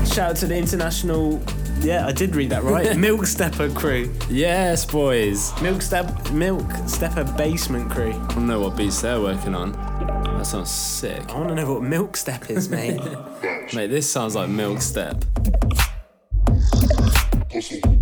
Shout 0.07 0.31
out 0.31 0.37
to 0.37 0.47
the 0.47 0.57
international. 0.57 1.43
Yeah, 1.81 2.07
I 2.07 2.13
did 2.13 2.37
read 2.37 2.51
that 2.51 2.63
right. 2.63 2.97
Milk 2.97 3.27
Stepper 3.27 3.69
crew. 3.71 4.15
Yes, 4.31 4.87
boys. 4.87 5.53
Milk 5.61 5.83
Step 5.83 6.31
Milk 6.31 6.71
Stepper 6.87 7.25
basement 7.37 7.91
crew. 7.91 8.13
I 8.13 8.35
don't 8.35 8.47
know 8.47 8.61
what 8.61 8.77
beats 8.77 9.01
they're 9.03 9.21
working 9.21 9.57
on. 9.57 9.73
That 9.73 10.47
sounds 10.47 10.71
sick. 10.71 11.29
I 11.31 11.35
want 11.35 11.49
to 11.49 11.57
know 11.57 11.73
what 11.73 11.83
Milk 11.83 12.17
Step 12.17 12.49
is, 12.49 12.69
mate. 12.69 13.01
Mate, 13.75 13.89
this 13.89 14.09
sounds 14.09 14.37
like 14.37 14.49
Milk 14.49 14.81
Step. 14.81 15.25
Que 17.53 17.61
sim. 17.61 18.02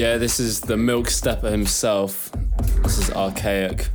Yeah, 0.00 0.16
this 0.16 0.40
is 0.40 0.62
the 0.62 0.78
Milk 0.78 1.10
Stepper 1.10 1.50
himself. 1.50 2.32
This 2.82 2.96
is 2.96 3.10
archaic. 3.10 3.90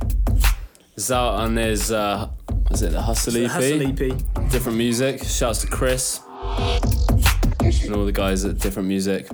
On 1.10 1.56
his, 1.56 1.90
uh, 1.90 2.30
is 2.70 2.82
it 2.82 2.92
the 2.92 3.02
Hustle 3.02 3.36
EP? 3.36 3.50
Hustle 3.50 3.82
EP. 3.82 4.50
Different 4.52 4.78
music. 4.78 5.24
Shouts 5.24 5.62
to 5.62 5.66
Chris 5.66 6.20
and 7.86 7.92
all 7.92 8.04
the 8.04 8.12
guys 8.12 8.44
at 8.44 8.60
Different 8.60 8.86
Music. 8.86 9.26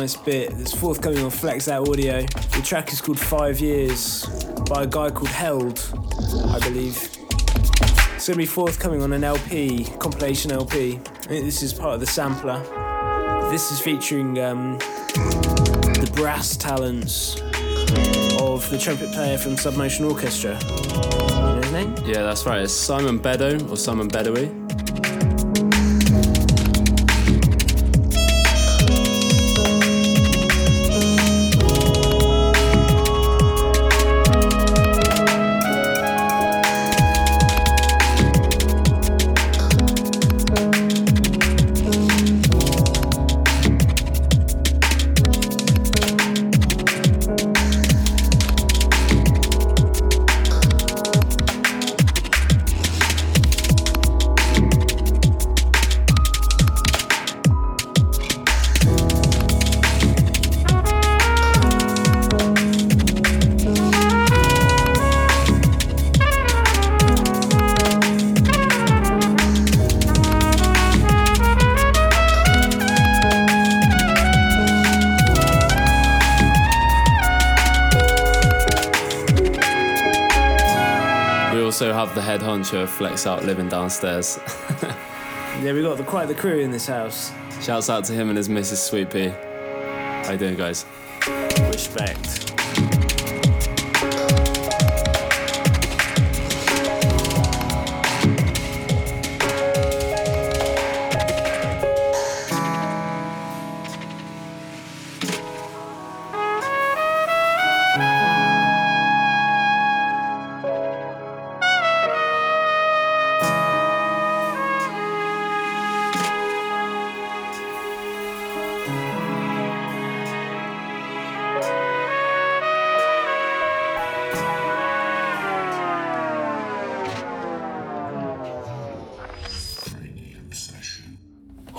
Nice 0.00 0.14
bit 0.14 0.50
that's 0.58 0.74
forthcoming 0.74 1.24
on 1.24 1.30
Flex 1.30 1.68
Out 1.68 1.88
Audio. 1.88 2.20
The 2.20 2.60
track 2.62 2.92
is 2.92 3.00
called 3.00 3.18
Five 3.18 3.60
Years 3.60 4.26
by 4.68 4.82
a 4.82 4.86
guy 4.86 5.10
called 5.10 5.28
Held, 5.28 5.78
I 6.50 6.58
believe. 6.60 6.98
It's 8.14 8.26
gonna 8.26 8.36
be 8.36 8.44
forthcoming 8.44 9.02
on 9.02 9.14
an 9.14 9.24
LP, 9.24 9.84
compilation 9.98 10.52
LP. 10.52 10.96
I 10.96 11.28
think 11.28 11.44
this 11.46 11.62
is 11.62 11.72
part 11.72 11.94
of 11.94 12.00
the 12.00 12.06
sampler. 12.06 12.60
This 13.50 13.72
is 13.72 13.80
featuring 13.80 14.38
um, 14.38 14.76
the 14.76 16.12
brass 16.14 16.58
talents 16.58 17.40
of 18.42 18.68
the 18.68 18.76
trumpet 18.78 19.12
player 19.12 19.38
from 19.38 19.52
Submotion 19.56 20.10
Orchestra. 20.10 20.58
You 20.60 21.54
know 21.54 21.60
his 21.62 21.72
name? 21.72 21.94
Yeah, 22.04 22.22
that's 22.22 22.44
right. 22.44 22.60
It's 22.60 22.72
Simon 22.74 23.18
Bedo 23.18 23.70
or 23.70 23.78
Simon 23.78 24.10
Bedowy. 24.10 24.65
Flex 82.96 83.26
Out 83.26 83.44
living 83.44 83.68
downstairs. 83.68 84.38
Yeah, 85.62 85.72
we 85.72 85.80
got 85.80 85.96
the, 85.96 86.04
quite 86.04 86.28
the 86.28 86.34
crew 86.34 86.58
in 86.58 86.70
this 86.70 86.86
house. 86.86 87.32
Shouts 87.62 87.88
out 87.88 88.04
to 88.04 88.12
him 88.12 88.28
and 88.28 88.36
his 88.36 88.46
Mrs. 88.46 88.76
Sweet 88.76 89.08
Pea. 89.08 89.28
How 89.28 90.32
you 90.32 90.38
doing, 90.38 90.54
guys? 90.54 90.84
Respect. 91.70 92.45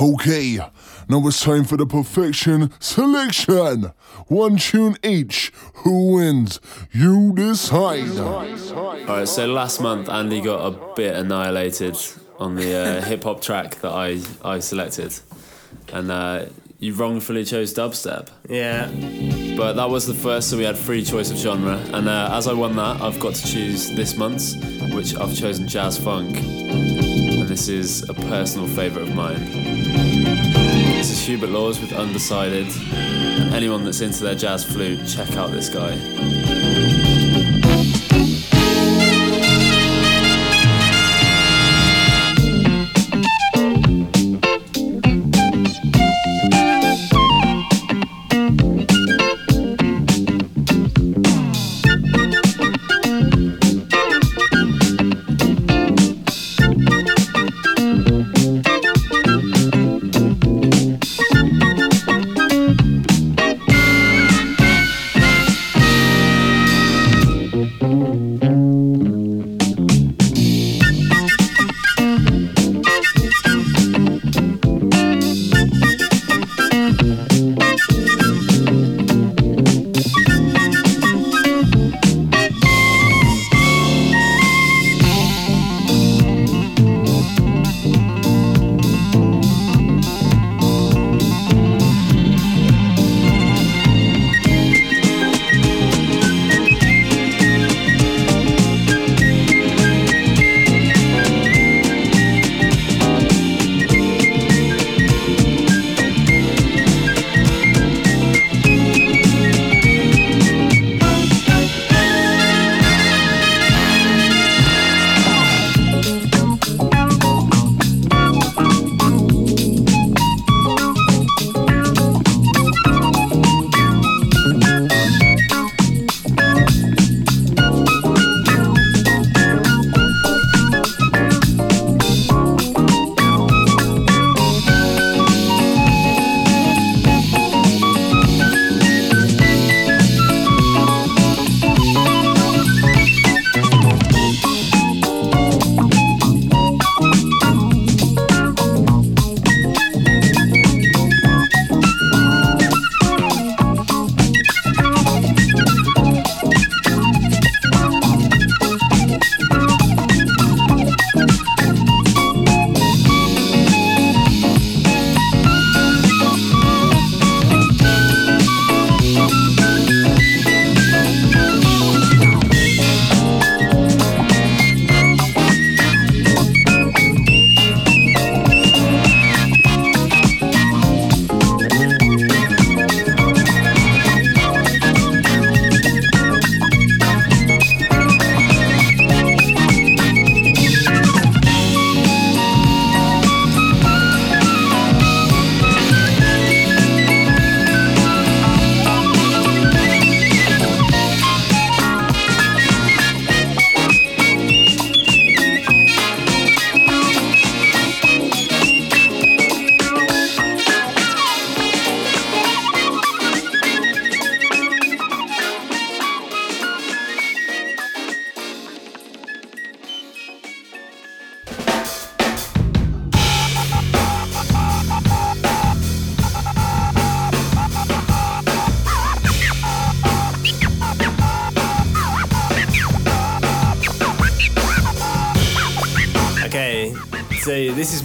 Okay, 0.08 0.58
now 1.10 1.28
it's 1.28 1.41
time 1.43 1.66
for 1.66 1.76
the 1.76 1.86
perfection 1.86 2.72
selection. 2.80 3.91
One 4.28 4.55
tune 4.55 4.95
each. 5.03 5.51
Who 5.84 6.14
wins? 6.14 6.62
You 6.93 7.34
decide. 7.36 8.12
Alright, 8.18 9.28
so 9.28 9.47
last 9.47 9.82
month 9.82 10.08
Andy 10.08 10.39
got 10.39 10.66
a 10.66 10.95
bit 10.95 11.14
annihilated 11.14 11.97
on 12.39 12.55
the 12.55 12.74
uh, 12.74 13.01
hip 13.05 13.24
hop 13.24 13.41
track 13.41 13.82
that 13.82 13.91
I, 13.91 14.22
I 14.45 14.60
selected. 14.60 15.14
And 15.91 16.10
uh, 16.10 16.45
you 16.80 16.93
wrongfully 16.93 17.43
chose 17.43 17.74
dubstep. 17.74 18.30
Yeah. 18.47 18.88
But 19.58 19.74
that 19.74 19.89
was 19.89 20.08
the 20.08 20.14
first, 20.14 20.49
so 20.49 20.58
we 20.58 20.64
had 20.64 20.78
free 20.78 21.03
choice 21.03 21.32
of 21.32 21.38
genre. 21.38 21.76
And 21.91 22.08
uh, 22.08 22.30
as 22.32 22.47
I 22.47 22.53
won 22.53 22.78
that, 22.78 23.01
I've 23.01 23.20
got 23.20 23.36
to 23.36 23.45
choose 23.45 23.89
this 23.89 24.16
month's, 24.16 24.55
which 24.93 25.16
I've 25.16 25.36
chosen 25.36 25.68
jazz 25.68 25.97
funk. 25.97 26.38
And 26.38 27.47
this 27.49 27.68
is 27.68 28.08
a 28.10 28.14
personal 28.14 28.68
favourite 28.68 29.10
of 29.10 29.16
mine. 29.16 29.76
This 30.98 31.12
is 31.12 31.20
Hubert 31.28 31.52
Laws 31.52 31.80
with 31.80 31.93
Undecided. 31.93 32.66
Anyone 33.54 33.84
that's 33.84 34.02
into 34.02 34.24
their 34.24 34.34
jazz 34.34 34.66
flute, 34.66 35.08
check 35.08 35.38
out 35.38 35.52
this 35.52 35.70
guy. 35.70 35.95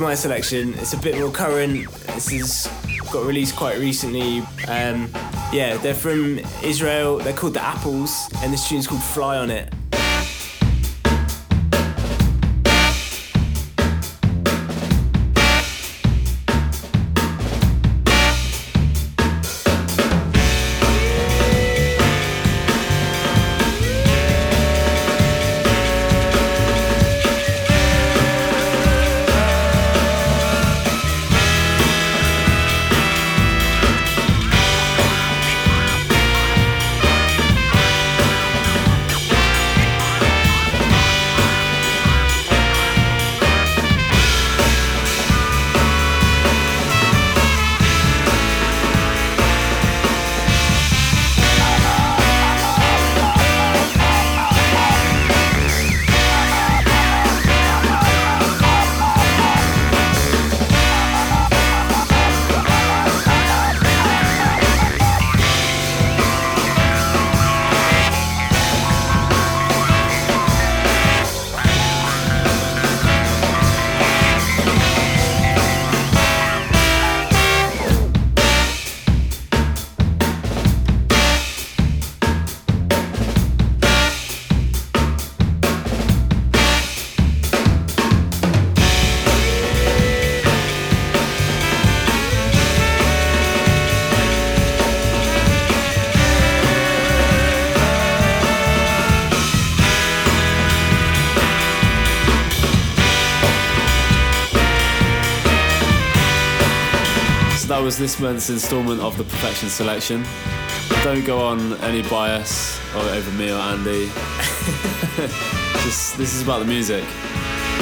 My 0.02 0.14
selection. 0.14 0.74
It's 0.74 0.92
a 0.92 0.98
bit 0.98 1.18
more 1.18 1.30
current. 1.30 1.88
This 2.14 2.32
is 2.32 2.68
got 3.12 3.24
released 3.24 3.56
quite 3.56 3.78
recently. 3.78 4.40
Um, 4.68 5.10
yeah, 5.52 5.76
they're 5.78 5.94
from 5.94 6.40
Israel. 6.62 7.18
They're 7.18 7.32
called 7.32 7.54
the 7.54 7.62
Apples, 7.62 8.28
and 8.42 8.52
this 8.52 8.68
tune's 8.68 8.86
called 8.86 9.02
"Fly 9.02 9.38
on 9.38 9.50
It." 9.50 9.72
Month's 108.22 108.50
instalment 108.50 109.00
of 109.00 109.18
the 109.18 109.24
Perfection 109.24 109.68
Selection. 109.68 110.24
Don't 111.02 111.24
go 111.24 111.40
on 111.40 111.74
any 111.78 112.02
bias 112.02 112.78
or 112.94 113.00
over 113.00 113.30
me 113.32 113.50
or 113.50 113.56
Andy. 113.56 114.06
Just, 115.82 116.16
this 116.16 116.32
is 116.32 116.42
about 116.42 116.60
the 116.60 116.64
music. 116.64 117.02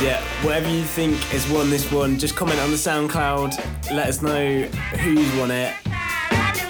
Yeah, 0.03 0.23
whatever 0.43 0.71
you 0.71 0.83
think 0.83 1.15
has 1.25 1.49
won 1.51 1.69
this 1.69 1.93
one, 1.93 2.19
just 2.19 2.35
comment 2.35 2.59
on 2.61 2.71
the 2.71 2.77
SoundCloud. 2.79 3.91
Let 3.93 4.09
us 4.09 4.23
know 4.23 4.63
who's 4.63 5.31
won 5.37 5.51
it, 5.51 5.75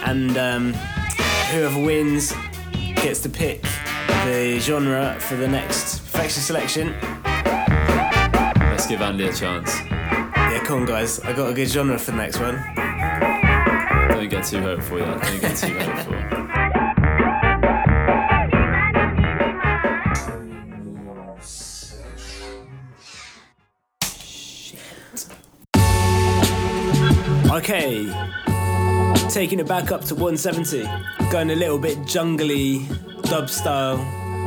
and 0.04 0.36
um, 0.36 0.72
whoever 1.52 1.80
wins 1.80 2.34
gets 2.96 3.20
to 3.20 3.28
pick 3.28 3.62
the 4.24 4.58
genre 4.60 5.16
for 5.20 5.36
the 5.36 5.46
next 5.46 6.00
perfection 6.00 6.42
selection. 6.42 6.94
Let's 8.58 8.88
give 8.88 9.00
Andy 9.00 9.28
a 9.28 9.32
chance. 9.32 9.72
Yeah, 9.88 10.60
come 10.64 10.80
on, 10.80 10.86
guys. 10.86 11.20
I 11.20 11.32
got 11.32 11.50
a 11.50 11.54
good 11.54 11.68
genre 11.68 11.96
for 11.98 12.10
the 12.10 12.16
next 12.16 12.40
one. 12.40 12.89
Don't 14.20 14.28
get 14.28 14.44
too 14.44 14.60
hopeful 14.60 14.98
yet. 14.98 15.22
Don't 15.22 15.40
get 15.40 15.56
too 15.56 15.78
hopeful. 15.78 16.14
Okay, 27.56 28.12
taking 29.30 29.58
it 29.58 29.66
back 29.66 29.90
up 29.90 30.04
to 30.04 30.14
170, 30.14 30.82
going 31.30 31.50
a 31.50 31.54
little 31.54 31.78
bit 31.78 31.96
jungly, 32.06 32.86
dub 33.22 33.48
style, 33.48 33.96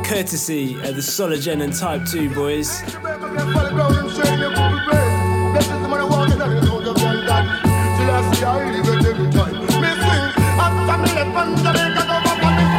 courtesy 0.04 0.74
of 0.74 0.94
the 0.94 1.02
Sologen 1.02 1.64
and 1.64 1.74
Type 1.74 2.06
2 2.06 2.32
boys. 2.32 2.80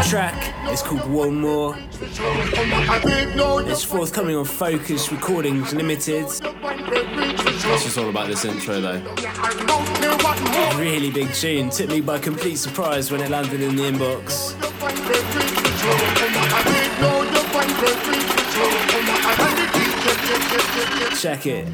Track 0.06 0.54
is 0.72 0.84
called 0.84 1.10
One 1.10 1.42
More. 1.42 1.76
It's 3.68 3.84
forthcoming 3.84 4.36
on 4.36 4.46
Focus 4.46 5.12
Recordings 5.12 5.74
Limited. 5.74 6.26
It's 6.26 7.84
just 7.84 7.98
all 7.98 8.10
about 8.10 8.28
this 8.28 8.46
intro 8.46 8.80
though. 8.80 9.02
Really 10.78 11.10
big 11.10 11.34
tune. 11.34 11.72
Took 11.72 11.90
me 11.90 12.02
by 12.02 12.20
complete 12.20 12.58
surprise 12.58 13.10
when 13.12 13.20
it 13.22 13.32
landed 13.32 13.62
in 13.62 13.76
the 13.76 13.82
inbox. 13.82 14.54
Check 21.20 21.48
it. 21.48 21.68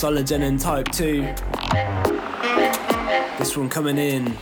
Sologen 0.00 0.40
and 0.40 0.58
Type 0.58 0.90
2. 0.92 1.20
This 3.38 3.54
one 3.54 3.68
coming 3.68 3.98
in. 3.98 4.32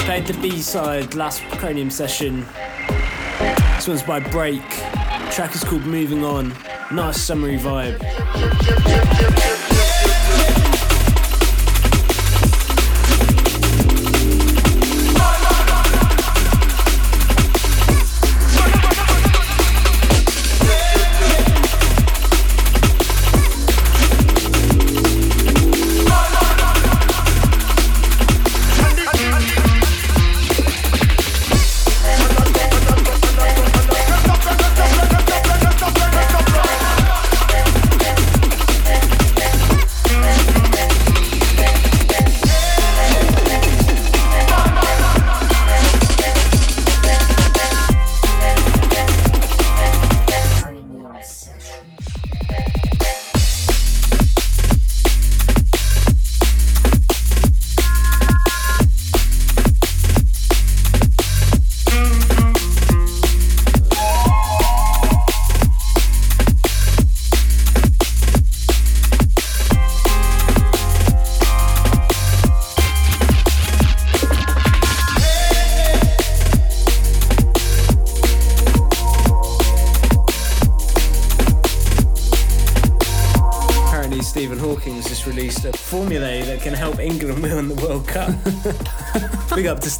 Played 0.00 0.26
the 0.26 0.36
B 0.42 0.60
side 0.60 1.14
last 1.14 1.40
Cranium 1.52 1.88
session. 1.88 2.44
This 3.76 3.86
one's 3.86 4.02
by 4.02 4.18
Break. 4.18 4.68
Track 5.30 5.54
is 5.54 5.62
called 5.62 5.86
Moving 5.86 6.24
On. 6.24 6.52
Nice 6.90 7.20
summery 7.20 7.58
vibe. 7.58 8.00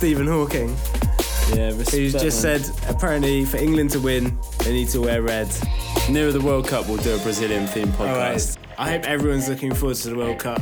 Stephen 0.02 0.26
Hawking. 0.26 0.76
Yeah, 1.54 1.66
respect, 1.66 1.90
Who's 1.92 2.12
just 2.14 2.42
man. 2.42 2.58
said 2.60 2.90
apparently 2.90 3.44
for 3.44 3.58
England 3.58 3.90
to 3.90 4.00
win, 4.00 4.36
they 4.64 4.72
need 4.72 4.88
to 4.88 5.00
wear 5.00 5.22
red. 5.22 5.46
nearer 6.10 6.32
the 6.32 6.40
World 6.40 6.66
Cup, 6.66 6.88
we'll 6.88 6.96
do 6.96 7.14
a 7.14 7.18
Brazilian 7.18 7.66
themed 7.66 7.96
All 8.00 8.06
right. 8.06 8.34
podcast. 8.34 8.56
I 8.78 8.90
hope 8.90 9.04
everyone's 9.04 9.48
looking 9.48 9.72
forward 9.72 9.94
to 9.98 10.08
the 10.10 10.16
World 10.16 10.40
Cup. 10.40 10.60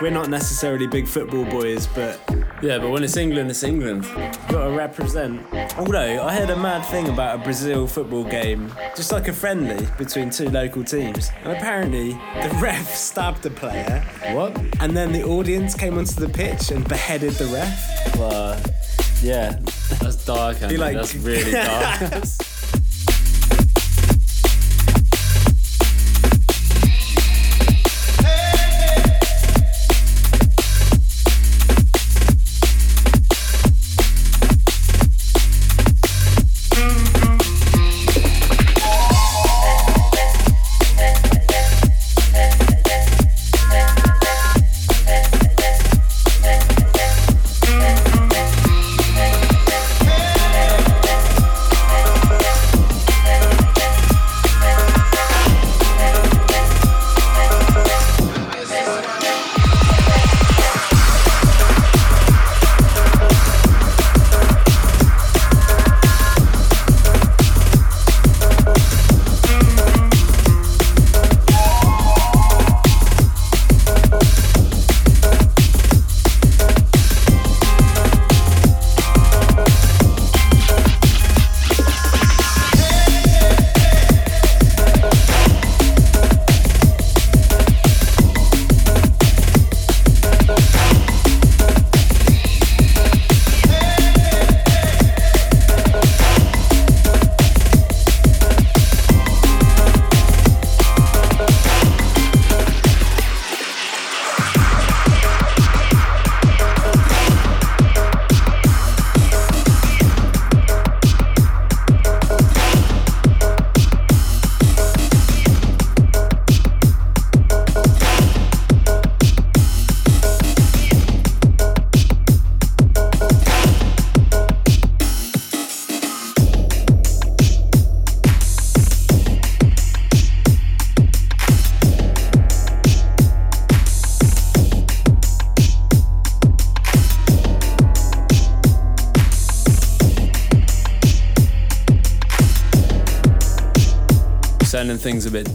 We're 0.00 0.10
not 0.10 0.30
necessarily 0.30 0.88
big 0.88 1.06
football 1.06 1.44
boys, 1.44 1.86
but 1.86 2.18
Yeah, 2.62 2.78
but 2.78 2.90
when 2.90 3.02
it's 3.02 3.16
England, 3.16 3.48
it's 3.50 3.62
England. 3.62 4.02
gotta 4.48 4.70
represent. 4.76 5.40
Although 5.78 6.22
I 6.22 6.34
heard 6.34 6.50
a 6.50 6.56
mad 6.56 6.84
thing 6.86 7.08
about 7.08 7.40
a 7.40 7.42
Brazil 7.42 7.86
football 7.86 8.24
game, 8.24 8.70
just 8.94 9.12
like 9.12 9.28
a 9.28 9.32
friendly 9.32 9.86
between 9.96 10.28
two 10.28 10.50
local 10.50 10.84
teams, 10.84 11.30
and 11.42 11.52
apparently 11.52 12.10
the 12.12 12.58
ref 12.60 12.94
stabbed 12.94 13.42
the 13.42 13.50
player, 13.50 14.04
What? 14.32 14.54
and 14.80 14.94
then 14.94 15.10
the 15.12 15.22
audience 15.24 15.74
came 15.74 15.96
onto 15.96 16.14
the 16.20 16.28
pitch 16.28 16.70
and 16.70 16.86
beheaded 16.86 17.32
the 17.34 17.46
ref. 17.46 18.16
Well, 18.18 18.60
yeah, 19.22 19.58
that's 20.00 20.24
dark. 20.26 20.60
Andy. 20.60 20.76
like- 20.76 20.96
that's 20.96 21.14
really 21.14 21.52
dark. 21.52 22.00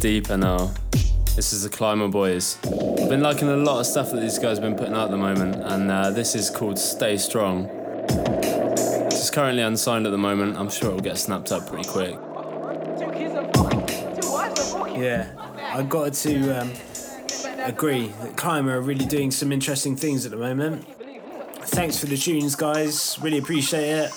deeper 0.05 0.37
now. 0.37 0.71
This 1.35 1.51
is 1.51 1.63
the 1.63 1.69
Climber 1.69 2.07
Boys. 2.07 2.59
I've 2.63 3.09
been 3.09 3.21
liking 3.21 3.47
a 3.47 3.57
lot 3.57 3.79
of 3.79 3.87
stuff 3.87 4.11
that 4.11 4.21
these 4.21 4.37
guys 4.37 4.59
have 4.59 4.61
been 4.61 4.75
putting 4.75 4.93
out 4.93 5.05
at 5.05 5.09
the 5.09 5.17
moment, 5.17 5.55
and 5.55 5.89
uh, 5.89 6.11
this 6.11 6.35
is 6.35 6.51
called 6.51 6.77
Stay 6.77 7.17
Strong. 7.17 7.67
It's 9.09 9.31
currently 9.31 9.63
unsigned 9.63 10.05
at 10.05 10.11
the 10.11 10.17
moment. 10.19 10.57
I'm 10.57 10.69
sure 10.69 10.89
it'll 10.89 10.99
get 10.99 11.17
snapped 11.17 11.51
up 11.51 11.67
pretty 11.67 11.89
quick. 11.89 12.11
Yeah, 14.95 15.31
I've 15.73 15.89
got 15.89 16.13
to 16.13 16.61
um, 16.61 16.71
agree 17.63 18.09
that 18.21 18.37
Climber 18.37 18.75
are 18.75 18.81
really 18.81 19.07
doing 19.07 19.31
some 19.31 19.51
interesting 19.51 19.95
things 19.95 20.23
at 20.23 20.29
the 20.29 20.37
moment. 20.37 20.85
Thanks 21.69 21.97
for 21.97 22.05
the 22.05 22.15
tunes, 22.15 22.55
guys. 22.55 23.17
Really 23.23 23.39
appreciate 23.39 23.89
it. 23.89 24.11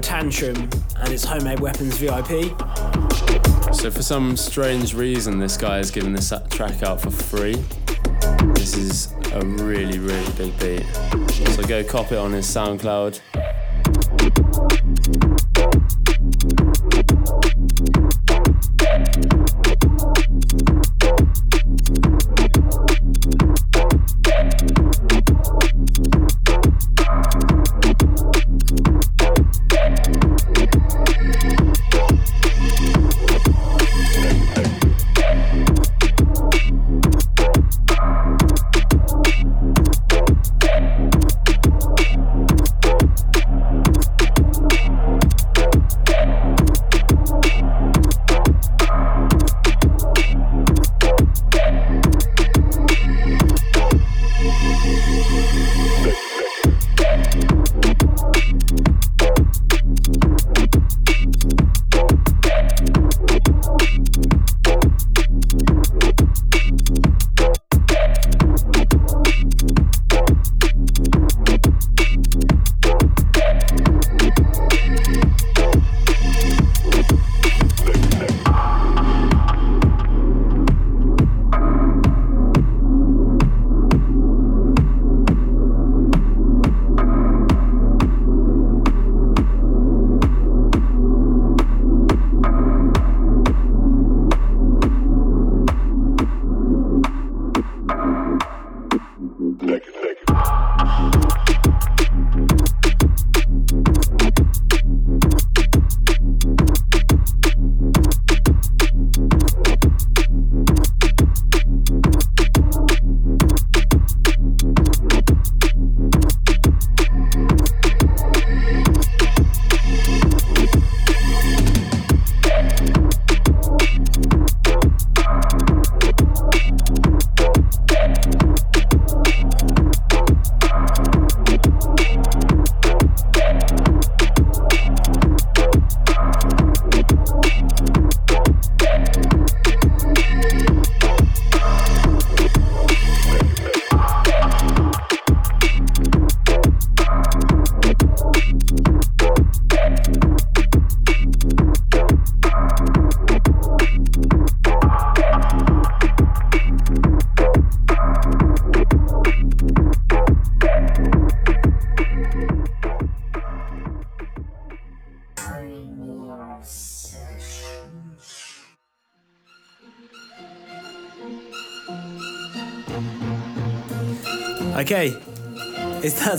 Tantrum 0.00 0.56
and 0.56 1.08
it's 1.08 1.24
Homemade 1.24 1.60
Weapons 1.60 1.96
VIP. 1.96 2.56
So 3.74 3.90
for 3.90 4.02
some 4.02 4.36
strange 4.36 4.94
reason, 4.94 5.38
this 5.38 5.56
guy 5.56 5.78
is 5.78 5.90
giving 5.90 6.12
this 6.12 6.32
track 6.50 6.82
out 6.82 7.00
for 7.00 7.10
free. 7.10 7.54
This 8.54 8.76
is 8.76 9.12
a 9.32 9.44
really, 9.44 9.98
really 9.98 10.32
big 10.32 10.58
beat. 10.58 10.86
So 11.50 11.62
go 11.64 11.82
cop 11.82 12.12
it 12.12 12.18
on 12.18 12.32
his 12.32 12.46
SoundCloud. 12.46 13.20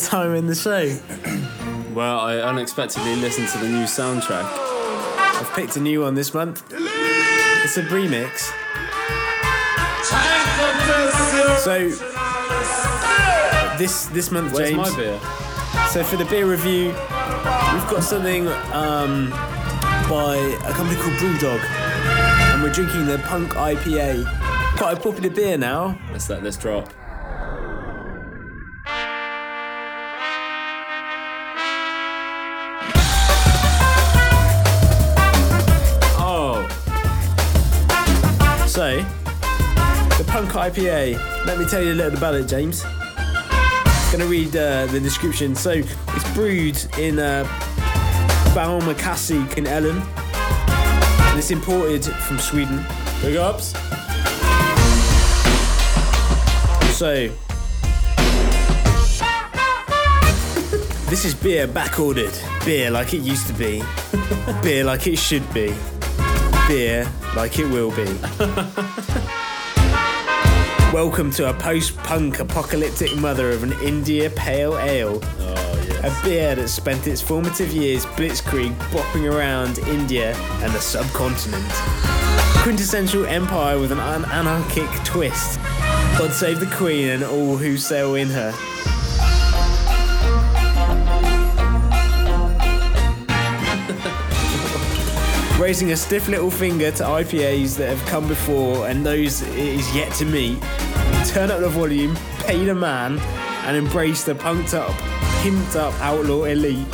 Time 0.09 0.33
in 0.35 0.47
the 0.47 0.55
show. 0.55 0.95
Well, 1.93 2.19
I 2.19 2.37
unexpectedly 2.37 3.15
listened 3.17 3.49
to 3.49 3.57
the 3.59 3.67
new 3.69 3.83
soundtrack. 3.85 4.43
I've 4.45 5.51
picked 5.53 5.77
a 5.77 5.79
new 5.79 6.01
one 6.01 6.15
this 6.15 6.33
month. 6.33 6.63
It's 6.71 7.77
a 7.77 7.83
remix. 7.83 8.51
So 11.63 11.89
this 13.77 14.05
this 14.07 14.31
month, 14.31 14.53
Where's 14.53 14.69
James. 14.71 14.91
my 14.91 14.95
beer? 14.97 15.19
So 15.91 16.03
for 16.03 16.17
the 16.17 16.25
beer 16.25 16.45
review, 16.45 16.87
we've 16.87 17.89
got 17.89 18.03
something 18.03 18.47
um, 18.73 19.29
by 20.09 20.35
a 20.65 20.71
company 20.73 20.99
called 20.99 21.15
Brewdog, 21.15 21.59
and 22.53 22.61
we're 22.63 22.71
drinking 22.73 23.05
the 23.05 23.17
Punk 23.19 23.51
IPA. 23.53 24.25
Quite 24.77 24.97
a 24.97 24.99
popular 24.99 25.29
beer 25.29 25.57
now. 25.57 25.97
Let's 26.11 26.29
let 26.29 26.43
this 26.43 26.57
drop. 26.57 26.91
IPA. 40.64 41.45
Let 41.45 41.59
me 41.59 41.66
tell 41.66 41.84
you 41.84 41.91
a 41.91 41.93
little 41.93 42.18
about 42.18 42.36
it, 42.36 42.47
James. 42.47 42.84
Gonna 44.14 44.26
read 44.26 44.55
uh, 44.55 44.86
the 44.86 44.99
description. 45.01 45.55
So 45.55 45.72
it's 45.72 46.34
brewed 46.34 46.82
in 46.97 47.20
uh, 47.20 47.43
Baumakasi 48.55 49.57
in 49.57 49.68
Ellen, 49.68 49.97
and 49.97 51.38
it's 51.38 51.51
imported 51.51 52.05
from 52.05 52.39
Sweden. 52.39 52.82
big 53.22 53.36
ups. 53.36 53.74
So, 56.95 57.28
this 61.09 61.26
is 61.26 61.36
beer 61.36 61.68
back 61.68 61.99
ordered. 61.99 62.34
Beer 62.64 62.89
like 62.89 63.14
it 63.14 63.22
used 63.22 63.47
to 63.47 63.53
be. 63.53 63.84
beer 64.64 64.86
like 64.86 65.07
it 65.07 65.18
should 65.18 65.53
be. 65.53 65.76
Beer 66.70 67.05
like 67.36 67.59
it 67.59 67.66
will 67.66 67.91
be. 67.91 69.20
Welcome 70.93 71.31
to 71.31 71.49
a 71.49 71.53
post 71.55 71.97
punk 71.97 72.37
apocalyptic 72.37 73.15
mother 73.15 73.49
of 73.49 73.63
an 73.63 73.73
India 73.81 74.29
Pale 74.29 74.77
Ale. 74.77 75.19
Oh, 75.23 75.85
yes. 75.87 76.21
A 76.21 76.23
beer 76.23 76.53
that 76.53 76.67
spent 76.67 77.07
its 77.07 77.19
formative 77.19 77.73
years 77.73 78.05
blitzkrieg 78.05 78.75
bopping 78.91 79.27
around 79.33 79.79
India 79.79 80.35
and 80.35 80.71
the 80.71 80.79
subcontinent. 80.79 81.65
Quintessential 82.61 83.25
empire 83.25 83.79
with 83.79 83.91
an 83.91 83.97
anarchic 83.97 84.87
twist. 85.03 85.59
God 86.19 86.31
save 86.31 86.59
the 86.59 86.67
Queen 86.67 87.09
and 87.09 87.23
all 87.23 87.57
who 87.57 87.75
sail 87.75 88.13
in 88.13 88.29
her. 88.29 88.53
Raising 95.64 95.93
a 95.93 95.95
stiff 95.95 96.28
little 96.28 96.51
finger 96.51 96.91
to 96.91 97.03
IPAs 97.03 97.78
that 97.78 97.88
have 97.88 98.05
come 98.09 98.28
before 98.28 98.89
and 98.89 99.05
those 99.05 99.41
it 99.43 99.57
is 99.57 99.95
yet 99.95 100.11
to 100.16 100.26
meet. 100.26 100.61
Turn 101.26 101.49
up 101.49 101.61
the 101.61 101.70
volume, 101.70 102.18
pay 102.39 102.66
the 102.66 102.76
man, 102.76 103.18
and 103.66 103.78
embrace 103.78 104.26
the 104.26 104.36
punked 104.36 104.74
up, 104.74 104.91
pimped 105.41 105.78
up 105.78 105.93
outlaw 106.01 106.43
elite. 106.43 106.86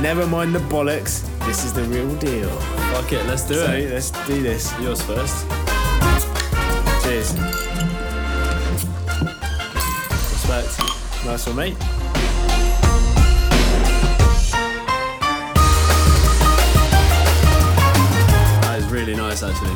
Never 0.00 0.26
mind 0.26 0.54
the 0.54 0.60
bollocks, 0.60 1.28
this 1.44 1.66
is 1.66 1.74
the 1.74 1.84
real 1.84 2.14
deal. 2.16 2.48
Fuck 2.94 3.12
it, 3.12 3.26
let's 3.26 3.46
do 3.46 3.56
So 3.56 3.70
it. 3.70 3.90
let's 3.90 4.10
do 4.26 4.42
this. 4.42 4.72
Yours 4.80 5.02
first. 5.02 5.46
Cheers. 7.04 7.34
Respect. 10.32 11.26
Nice 11.26 11.46
one, 11.46 11.56
mate. 11.56 12.03
Really 18.94 19.16
nice, 19.16 19.42
actually. 19.42 19.74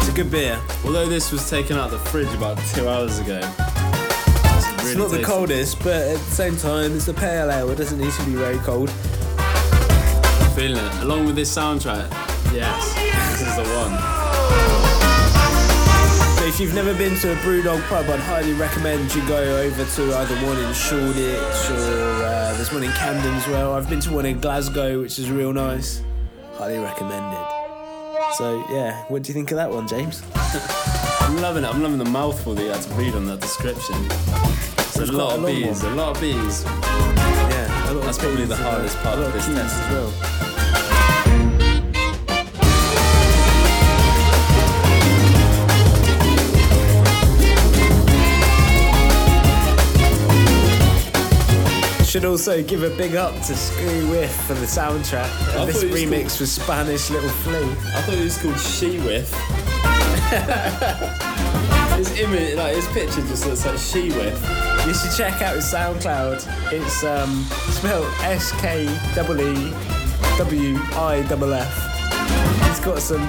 It's 0.00 0.08
a 0.10 0.12
good 0.12 0.30
beer. 0.30 0.60
Although 0.84 1.06
this 1.06 1.32
was 1.32 1.48
taken 1.48 1.78
out 1.78 1.86
of 1.86 1.92
the 1.92 2.10
fridge 2.10 2.32
about 2.34 2.58
two 2.74 2.86
hours 2.86 3.18
ago. 3.20 3.40
It's, 3.42 4.68
It's 4.68 4.84
really 4.84 4.96
not 4.98 5.10
the 5.10 5.22
coldest, 5.22 5.78
but 5.78 5.96
at 5.96 6.18
the 6.18 6.30
same 6.30 6.54
time, 6.54 6.94
it's 6.94 7.08
a 7.08 7.14
pale 7.14 7.50
ale. 7.50 7.70
It 7.70 7.76
doesn't 7.76 7.98
need 7.98 8.12
to 8.12 8.24
be 8.26 8.34
very 8.34 8.58
cold. 8.58 8.90
Feeling 10.54 10.76
it. 10.76 10.94
Along 11.02 11.24
with 11.24 11.36
this 11.36 11.56
soundtrack. 11.56 12.10
Yes. 12.52 12.92
this 13.38 13.48
is 13.48 13.56
the 13.56 13.64
one. 13.80 13.96
So 16.36 16.44
if 16.44 16.60
you've 16.60 16.74
never 16.74 16.92
been 16.92 17.16
to 17.20 17.32
a 17.32 17.36
Brewdog 17.36 17.80
pub, 17.88 18.10
I'd 18.10 18.20
highly 18.20 18.52
recommend 18.52 19.14
you 19.14 19.26
go 19.26 19.38
over 19.38 19.84
to 19.86 20.16
either 20.18 20.34
one 20.46 20.58
in 20.58 20.74
Shoreditch 20.74 21.70
or 21.70 22.24
uh, 22.24 22.52
there's 22.56 22.72
one 22.74 22.84
in 22.84 22.92
Camden 22.92 23.34
as 23.34 23.48
well. 23.48 23.72
I've 23.72 23.88
been 23.88 24.00
to 24.00 24.12
one 24.12 24.26
in 24.26 24.38
Glasgow, 24.38 25.00
which 25.00 25.18
is 25.18 25.30
real 25.30 25.54
nice. 25.54 26.02
Highly 26.58 26.78
recommended. 26.78 27.57
So 28.36 28.64
yeah, 28.70 29.04
what 29.08 29.22
do 29.22 29.28
you 29.28 29.34
think 29.34 29.50
of 29.50 29.56
that 29.56 29.70
one, 29.70 29.88
James? 29.88 30.22
I'm 31.20 31.36
loving 31.40 31.64
it. 31.64 31.68
I'm 31.68 31.82
loving 31.82 31.98
the 31.98 32.04
mouthful 32.04 32.54
that 32.54 32.62
you 32.62 32.70
had 32.70 32.82
to 32.82 32.94
read 32.94 33.14
on 33.14 33.26
that 33.26 33.40
description. 33.40 33.96
It's 34.78 34.98
a 34.98 35.12
lot 35.12 35.38
of 35.38 35.46
bees. 35.46 35.82
one. 35.82 35.92
A 35.92 35.96
lot 35.96 36.16
of 36.16 36.20
bees. 36.20 36.64
Yeah, 36.64 37.90
a 37.90 37.94
lot 37.94 37.96
of 38.00 38.04
That's 38.04 38.18
probably 38.18 38.44
the 38.44 38.56
hardest 38.56 38.96
part 38.98 39.18
of 39.18 39.32
this 39.32 39.46
test. 39.46 39.74
as 39.74 39.92
well. 39.92 40.47
Should 52.18 52.24
also 52.24 52.64
give 52.64 52.82
a 52.82 52.90
big 52.90 53.14
up 53.14 53.32
to 53.32 53.52
Skewiff 53.52 54.30
for 54.48 54.54
the 54.54 54.66
soundtrack. 54.66 55.30
I 55.54 55.60
And 55.60 55.68
this 55.68 55.76
thought 55.76 55.84
it 55.84 55.92
was 55.92 56.02
remix 56.02 56.40
was 56.40 56.50
Spanish 56.50 57.10
Little 57.10 57.28
Flea. 57.28 57.62
I 57.94 58.02
thought 58.02 58.14
it 58.14 58.24
was 58.24 58.42
called 58.42 58.58
She 58.58 58.98
Whiff. 58.98 59.30
his 61.96 62.18
image, 62.18 62.56
like 62.56 62.74
his 62.74 62.88
picture, 62.88 63.20
just 63.28 63.46
looks 63.46 63.64
like 63.64 63.78
She 63.78 64.10
Whiff. 64.10 64.36
You 64.84 64.94
should 64.94 65.16
check 65.16 65.40
out 65.42 65.54
his 65.54 65.66
SoundCloud. 65.66 66.44
It's 66.72 67.04
um, 67.04 67.44
spelled 67.70 68.12
S 68.22 68.50
K 68.60 68.86
E 68.86 68.88
W 70.38 70.76
I 70.96 71.22
F 71.22 71.52
F. 71.52 71.72
He's 72.66 72.80
got 72.80 72.98
some 72.98 73.24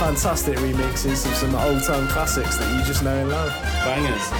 fantastic 0.00 0.58
remixes 0.58 1.24
of 1.26 1.34
some 1.36 1.54
old 1.54 1.84
time 1.84 2.08
classics 2.08 2.56
that 2.56 2.68
you 2.76 2.84
just 2.84 3.04
know 3.04 3.16
and 3.16 3.28
love. 3.28 3.52
Bangers. 3.84 4.32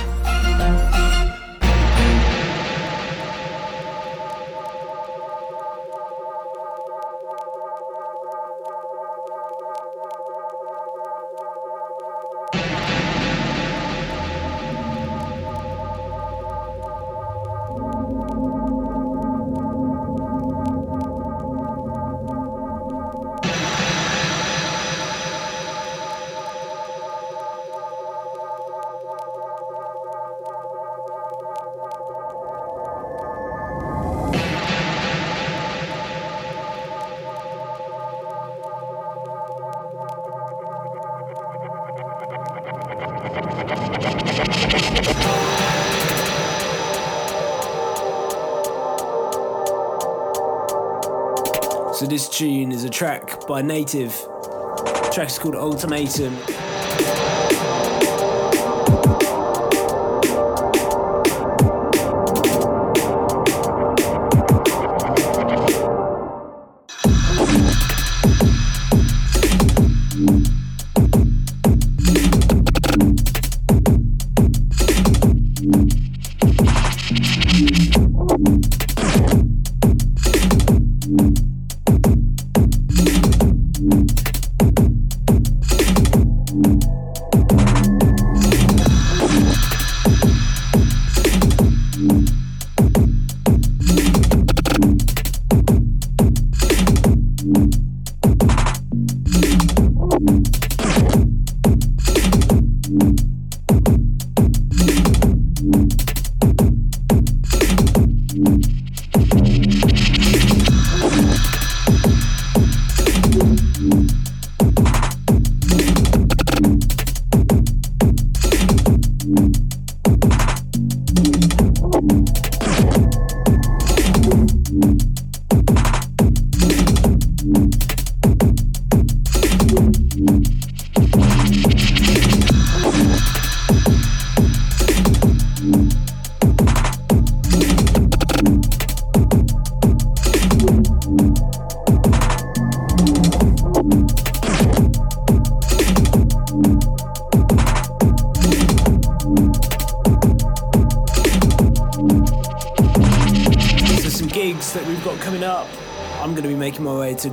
Tune 52.42 52.72
is 52.72 52.82
a 52.82 52.90
track 52.90 53.46
by 53.46 53.62
Native. 53.62 54.10
The 54.10 55.10
track 55.14 55.28
is 55.28 55.38
called 55.38 55.54
Ultimatum. 55.54 56.61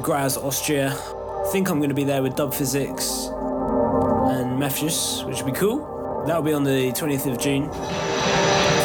Graz, 0.10 0.38
Austria. 0.38 0.92
I 0.92 1.50
think 1.52 1.70
I'm 1.70 1.78
going 1.78 1.90
to 1.90 1.96
be 1.96 2.04
there 2.04 2.24
with 2.24 2.36
Dub 2.36 2.52
Phizix 2.52 3.30
and 4.32 4.60
Mefjus, 4.60 5.24
which 5.28 5.38
will 5.38 5.52
be 5.52 5.56
cool. 5.56 6.24
That'll 6.26 6.42
be 6.42 6.52
on 6.52 6.64
the 6.64 6.92
20th 6.94 7.32
of 7.32 7.38
June. 7.38 7.70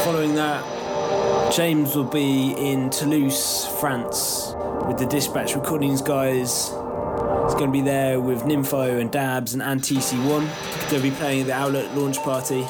Following 0.04 0.34
that, 0.34 1.50
James 1.50 1.96
will 1.96 2.04
be 2.04 2.52
in 2.52 2.90
Toulouse, 2.90 3.66
France, 3.80 4.52
with 4.86 4.98
the 4.98 5.06
Dispatch 5.06 5.54
Recordings 5.54 6.02
guys. 6.02 6.66
He's 6.66 7.54
going 7.54 7.68
to 7.68 7.72
be 7.72 7.80
there 7.80 8.20
with 8.20 8.42
Nymfo 8.42 9.00
and 9.00 9.10
Dabs 9.10 9.54
and 9.54 9.62
Ant 9.62 9.80
TC1. 9.80 10.90
They'll 10.90 11.00
be 11.00 11.10
playing 11.10 11.46
the 11.46 11.54
Outlet 11.54 11.96
launch 11.96 12.18
party. 12.18 12.66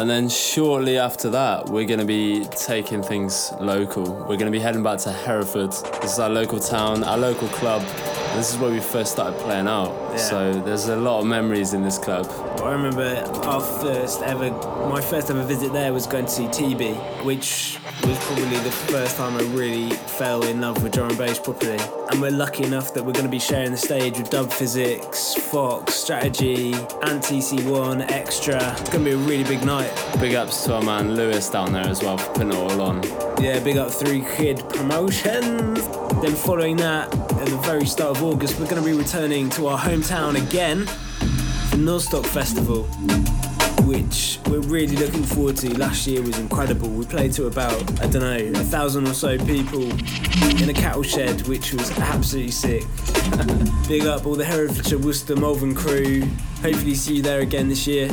And 0.00 0.08
then 0.08 0.30
shortly 0.30 0.96
after 0.96 1.28
that, 1.28 1.68
we're 1.68 1.84
going 1.84 2.00
to 2.00 2.06
be 2.06 2.46
taking 2.46 3.02
things 3.02 3.52
local. 3.60 4.10
We're 4.10 4.38
going 4.38 4.46
to 4.46 4.50
be 4.50 4.58
heading 4.58 4.82
back 4.82 4.98
to 5.00 5.12
Hereford. 5.12 5.72
This 6.00 6.14
is 6.14 6.18
our 6.18 6.30
local 6.30 6.58
town, 6.58 7.04
our 7.04 7.18
local 7.18 7.48
club. 7.48 7.82
This 8.34 8.50
is 8.50 8.58
where 8.58 8.70
we 8.70 8.80
first 8.80 9.12
started 9.12 9.38
playing 9.40 9.68
out. 9.68 9.90
Yeah. 10.10 10.16
So 10.16 10.52
there's 10.52 10.88
a 10.88 10.96
lot 10.96 11.20
of 11.20 11.26
memories 11.26 11.72
in 11.72 11.82
this 11.82 11.98
club. 11.98 12.26
I 12.62 12.72
remember 12.72 13.24
our 13.44 13.60
first 13.60 14.22
ever, 14.22 14.50
my 14.88 15.00
first 15.00 15.30
ever 15.30 15.42
visit 15.44 15.72
there 15.72 15.92
was 15.92 16.06
going 16.06 16.26
to 16.26 16.30
see 16.30 16.46
TB, 16.46 17.24
which 17.24 17.78
was 18.06 18.18
probably 18.24 18.58
the 18.58 18.70
first 18.70 19.16
time 19.16 19.36
I 19.36 19.42
really 19.54 19.90
fell 19.90 20.42
in 20.44 20.60
love 20.60 20.82
with 20.82 20.92
drum 20.92 21.08
and 21.08 21.18
bass 21.18 21.38
properly. 21.38 21.78
And 22.10 22.20
we're 22.20 22.30
lucky 22.30 22.64
enough 22.64 22.92
that 22.94 23.04
we're 23.04 23.12
going 23.12 23.24
to 23.24 23.30
be 23.30 23.38
sharing 23.38 23.70
the 23.70 23.76
stage 23.76 24.18
with 24.18 24.30
Dub 24.30 24.48
Phizix, 24.48 25.38
Fox, 25.38 25.94
Strategy, 25.94 26.72
Ant 26.74 27.22
TC1, 27.22 28.10
Extra. 28.10 28.72
It's 28.72 28.90
going 28.90 29.04
to 29.04 29.10
be 29.10 29.12
a 29.12 29.16
really 29.16 29.44
big 29.44 29.64
night. 29.64 29.92
Big 30.18 30.34
ups 30.34 30.64
to 30.64 30.74
our 30.74 30.82
man 30.82 31.14
Lewis 31.14 31.48
down 31.48 31.72
there 31.72 31.86
as 31.86 32.02
well 32.02 32.18
for 32.18 32.32
putting 32.32 32.50
it 32.50 32.56
all 32.56 32.80
on. 32.80 33.02
Yeah, 33.40 33.58
big 33.60 33.76
up 33.76 33.90
Three 33.90 34.24
Kid 34.36 34.62
Promotions. 34.70 35.86
Then 36.20 36.34
following 36.34 36.76
that, 36.76 37.14
at 37.14 37.48
the 37.48 37.56
very 37.64 37.86
start 37.86 38.16
of 38.16 38.22
August, 38.22 38.58
we're 38.58 38.66
going 38.68 38.82
to 38.82 38.86
be 38.86 38.96
returning 38.96 39.48
to 39.50 39.68
our 39.68 39.78
hometown 40.00 40.42
again 40.42 40.86
for 40.86 41.76
Nozstock 41.76 42.24
Festival, 42.24 42.84
which 43.86 44.38
we're 44.46 44.60
really 44.60 44.96
looking 44.96 45.22
forward 45.22 45.56
to. 45.58 45.76
Last 45.76 46.06
year 46.06 46.22
was 46.22 46.38
incredible. 46.38 46.88
We 46.88 47.04
played 47.04 47.32
to 47.34 47.46
about, 47.46 47.74
I 48.00 48.06
don't 48.06 48.22
know, 48.22 48.60
a 48.60 48.64
thousand 48.64 49.06
or 49.08 49.12
so 49.12 49.36
people 49.44 49.82
in 49.82 50.70
a 50.70 50.72
cattle 50.72 51.02
shed, 51.02 51.46
which 51.46 51.74
was 51.74 51.90
absolutely 51.98 52.52
sick. 52.52 52.84
big 53.88 54.06
up 54.06 54.24
all 54.26 54.36
the 54.36 54.44
Herefordshire, 54.44 54.98
Worcester, 54.98 55.36
Malvern 55.36 55.74
crew. 55.74 56.22
Hopefully 56.62 56.94
see 56.94 57.16
you 57.16 57.22
there 57.22 57.40
again 57.40 57.68
this 57.68 57.86
year. 57.86 58.08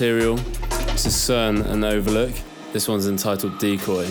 Material. 0.00 0.38
CERN 0.96 1.62
and 1.66 1.84
Overlook. 1.84 2.32
This 2.72 2.88
one's 2.88 3.06
entitled 3.06 3.58
Decoy. 3.58 4.06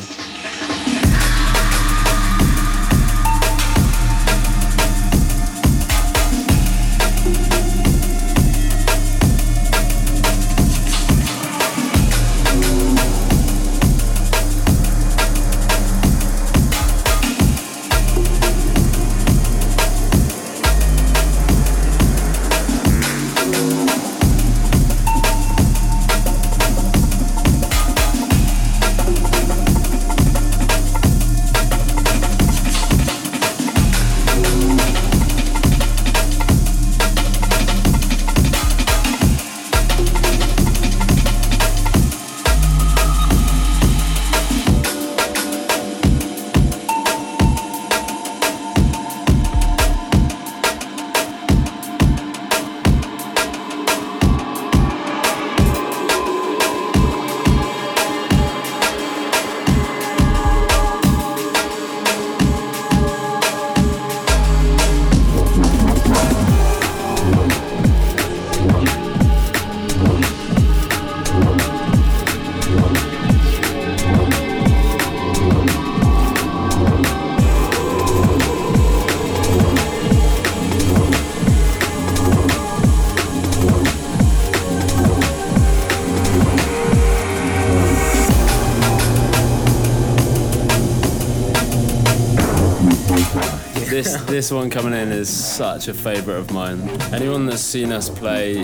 this 94.04 94.22
this 94.24 94.52
one 94.52 94.70
coming 94.70 94.94
in 94.94 95.12
is 95.12 95.30
such 95.30 95.90
a 95.90 95.94
favourite 95.94 96.38
of 96.38 96.52
mine. 96.52 96.80
Anyone 97.14 97.46
that's 97.46 97.62
seen 97.62 97.92
us 97.92 98.10
play 98.10 98.62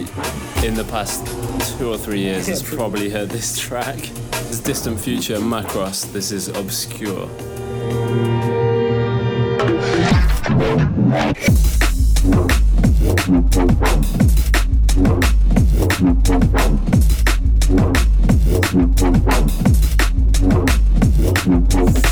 in 0.63 0.75
the 0.75 0.85
past 0.89 1.27
two 1.77 1.89
or 1.89 1.97
three 1.97 2.21
years 2.21 2.47
has 2.47 2.63
probably 2.75 3.09
heard 3.09 3.29
this 3.29 3.59
track. 3.59 3.97
This 3.97 4.61
Distant 4.61 4.97
Future, 4.97 5.39
Macross. 5.39 6.09
This 6.13 6.31
is 6.31 6.47
Obscure. 6.47 7.29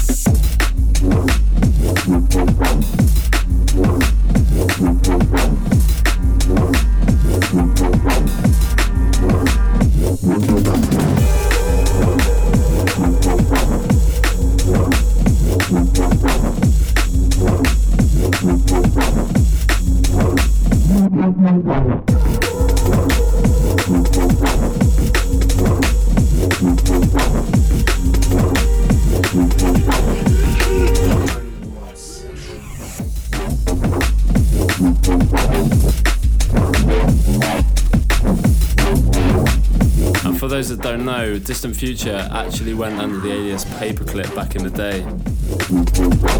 Distant 41.39 41.75
Future 41.75 42.27
actually 42.31 42.73
went 42.73 42.99
under 42.99 43.17
the 43.19 43.31
alias 43.31 43.65
Paperclip 43.65 44.33
back 44.35 44.55
in 44.55 44.63
the 44.63 44.69
day. 44.69 45.01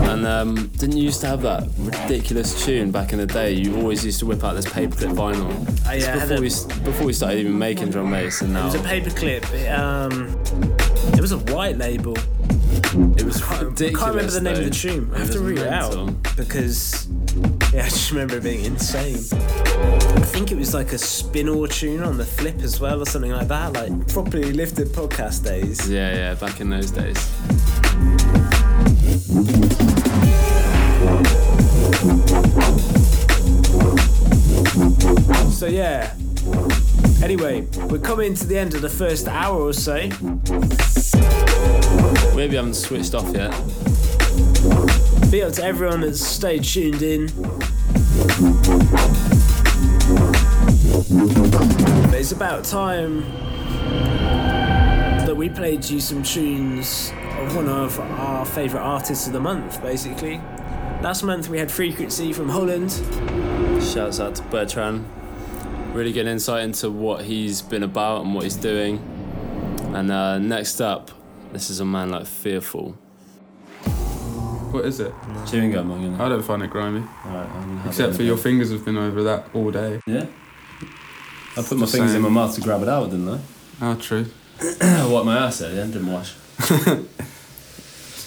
And 0.10 0.26
um, 0.26 0.68
didn't 0.78 0.98
you 0.98 1.04
used 1.04 1.22
to 1.22 1.28
have 1.28 1.41
that 1.44 1.68
ridiculous 1.78 2.66
tune 2.66 2.91
back 2.91 3.14
in 3.14 3.20
the 3.20 3.26
day? 3.26 3.52
You 3.54 3.76
always 3.78 4.04
used 4.06 4.20
to 4.20 4.26
whip 4.26 4.44
out 4.44 4.56
this 4.56 4.66
Paperclip 4.66 5.14
vinyl. 5.16 5.52
It's 5.94 6.06
yeah, 6.06 6.16
before, 6.20 6.38
a- 6.38 6.41
we, 6.41 6.50
before 6.84 7.06
we 7.08 7.14
started 7.14 7.39
even 7.39 7.58
making 7.58 7.89
drum 7.89 8.12
bass, 8.12 8.41
and 8.41 8.54
now 8.54 8.64
It 8.70 8.74
was 8.74 8.76
a 8.76 8.80
paperclip. 8.80 9.54
It, 9.54 9.68
um, 9.68 10.30
it 11.14 11.22
was 11.22 11.32
a 11.32 11.38
white 11.54 11.78
label. 11.78 12.16
it 13.18 13.24
was 13.24 13.41
I 13.44 13.62
ridiculous. 13.62 13.96
I 13.96 14.06
can't 14.06 14.16
remember 14.16 14.32
the 14.32 14.41
name 14.41 14.58
of 14.58 14.64
the 14.66 14.70
tune. 14.72 15.12
I 15.14 15.20
have 15.20 15.32
to 15.32 15.39
read 15.39 15.60
it 15.60 15.68
out 15.68 15.96
because 16.36 17.08
yeah, 17.74 17.86
I 17.86 17.89
just 17.89 18.12
remember 18.12 18.38
it 18.38 18.44
being 18.44 18.66
insane. 18.66 19.18
I 20.24 20.26
think 20.26 20.53
it 20.53 20.57
was 20.57 20.74
like 20.74 20.93
a 20.93 20.97
spin-or 20.97 21.67
tune 21.67 22.01
on 22.01 22.15
the 22.15 22.24
flip 22.24 22.61
as 22.61 22.80
well, 22.80 23.01
or 23.01 23.05
something 23.05 23.34
like 23.34 23.49
that. 23.49 23.74
Like 23.74 24.07
properly 24.07 24.53
lifted 24.53 24.88
podcast 24.88 25.43
days. 25.43 25.89
Yeah, 25.89 26.13
yeah, 26.13 26.34
back 26.36 26.61
in 26.61 26.69
those 26.69 26.91
days. 26.91 27.19
So 35.53 35.67
yeah. 35.67 36.15
Anyway, 37.21 37.67
we're 37.89 37.99
coming 37.99 38.34
to 38.34 38.47
the 38.47 38.57
end 38.57 38.76
of 38.76 38.82
the 38.82 38.89
first 38.89 39.28
hour 39.28 39.59
or 39.59 39.74
so. 39.74 39.95
Maybe 42.34 42.53
I 42.53 42.61
haven't 42.61 42.76
switched 42.76 43.13
off 43.13 43.30
yet. 43.36 43.51
Big 45.30 45.43
up 45.43 45.51
to 45.55 45.63
everyone 45.65 45.99
that's 45.99 46.21
stayed 46.21 46.63
tuned 46.63 47.01
in. 47.01 47.28
But 51.14 52.16
it's 52.16 52.32
about 52.32 52.64
time 52.64 53.22
that 55.26 55.36
we 55.38 55.47
played 55.47 55.86
you 55.86 55.99
some 55.99 56.24
tunes 56.24 57.14
of 57.38 57.55
one 57.55 57.70
of 57.70 57.99
our 57.99 58.43
favourite 58.47 58.84
artists 58.84 59.28
of 59.28 59.34
the 59.34 59.39
month, 59.39 59.80
basically. 59.84 60.38
Last 61.03 61.22
month 61.22 61.49
we 61.49 61.59
had 61.59 61.70
Frequency 61.70 62.34
from 62.34 62.49
Holland. 62.49 62.91
Shouts 63.84 64.20
out 64.20 64.34
to 64.36 64.43
Bertrand. 64.45 65.07
Really 65.93 66.14
getting 66.14 66.32
insight 66.32 66.64
into 66.64 66.89
what 66.89 67.26
he's 67.26 67.61
been 67.61 67.84
about 67.84 68.26
and 68.26 68.34
what 68.34 68.45
he's 68.45 68.55
doing. 68.55 68.97
And 69.93 70.09
uh, 70.09 70.39
next 70.39 70.82
up, 70.82 71.11
this 71.51 71.70
is 71.70 71.80
a 71.80 71.86
man 71.86 72.09
like 72.09 72.26
Fearful. 72.26 72.97
What 74.72 74.86
is 74.86 74.99
it? 74.99 75.14
Chewing 75.45 75.74
gum, 75.74 75.91
I'm 75.91 76.01
gonna. 76.01 76.24
I 76.24 76.30
don't 76.30 76.41
find 76.41 76.64
it 76.64 76.72
grimy. 76.72 77.03
Alright, 77.28 77.49
I'm 77.51 77.88
Except 77.88 78.14
it 78.14 78.16
for 78.16 78.22
in 78.24 78.28
your 78.30 78.38
fingers 78.38 78.72
have 78.72 78.84
been 78.84 78.97
over 78.97 79.22
that 79.22 79.45
all 79.53 79.70
day. 79.70 80.01
Yeah. 80.07 80.26
I 81.58 81.62
put 81.62 81.78
my 81.78 81.82
Just 81.86 81.93
fingers 81.95 82.14
in 82.16 82.22
my 82.22 82.30
mouth 82.30 82.56
to 82.56 82.62
grab 82.62 82.82
it 82.82 82.89
out, 82.89 83.10
didn't 83.12 83.30
I? 83.30 83.39
Ah, 83.82 83.95
true. 83.99 84.26
I 84.82 85.06
wiped 85.08 85.26
my 85.26 85.38
ass 85.45 85.62
at 85.62 85.72
the 85.72 85.82
end, 85.82 85.93
didn't 85.93 86.12
wash. 86.12 86.34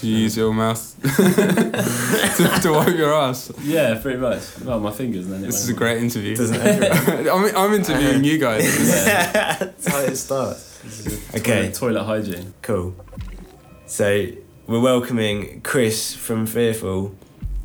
You 0.02 0.14
use 0.14 0.36
your 0.36 0.52
mouth 0.52 0.94
to, 1.02 2.60
to 2.62 2.70
wipe 2.72 2.94
your 2.96 3.14
ass. 3.14 3.50
Yeah, 3.62 3.98
pretty 3.98 4.18
much. 4.18 4.42
Well, 4.60 4.78
my 4.78 4.92
fingers 4.92 5.24
and 5.24 5.34
then 5.34 5.42
This 5.42 5.62
is 5.62 5.70
a 5.70 5.72
on. 5.72 5.78
great 5.78 6.02
interview. 6.02 6.36
Doesn't? 6.36 6.60
I'm, 7.28 7.56
I'm 7.56 7.72
interviewing 7.74 8.22
you 8.22 8.38
guys. 8.38 8.62
That's 9.04 9.88
how 9.88 10.00
it 10.00 10.16
starts. 10.16 10.80
Okay, 11.34 11.72
Toilet, 11.72 11.74
toilet 11.74 12.04
hygiene. 12.04 12.54
cool. 12.62 12.94
So 13.86 14.26
we're 14.66 14.80
welcoming 14.80 15.62
Chris 15.62 16.14
from 16.14 16.46
Fearful 16.46 17.14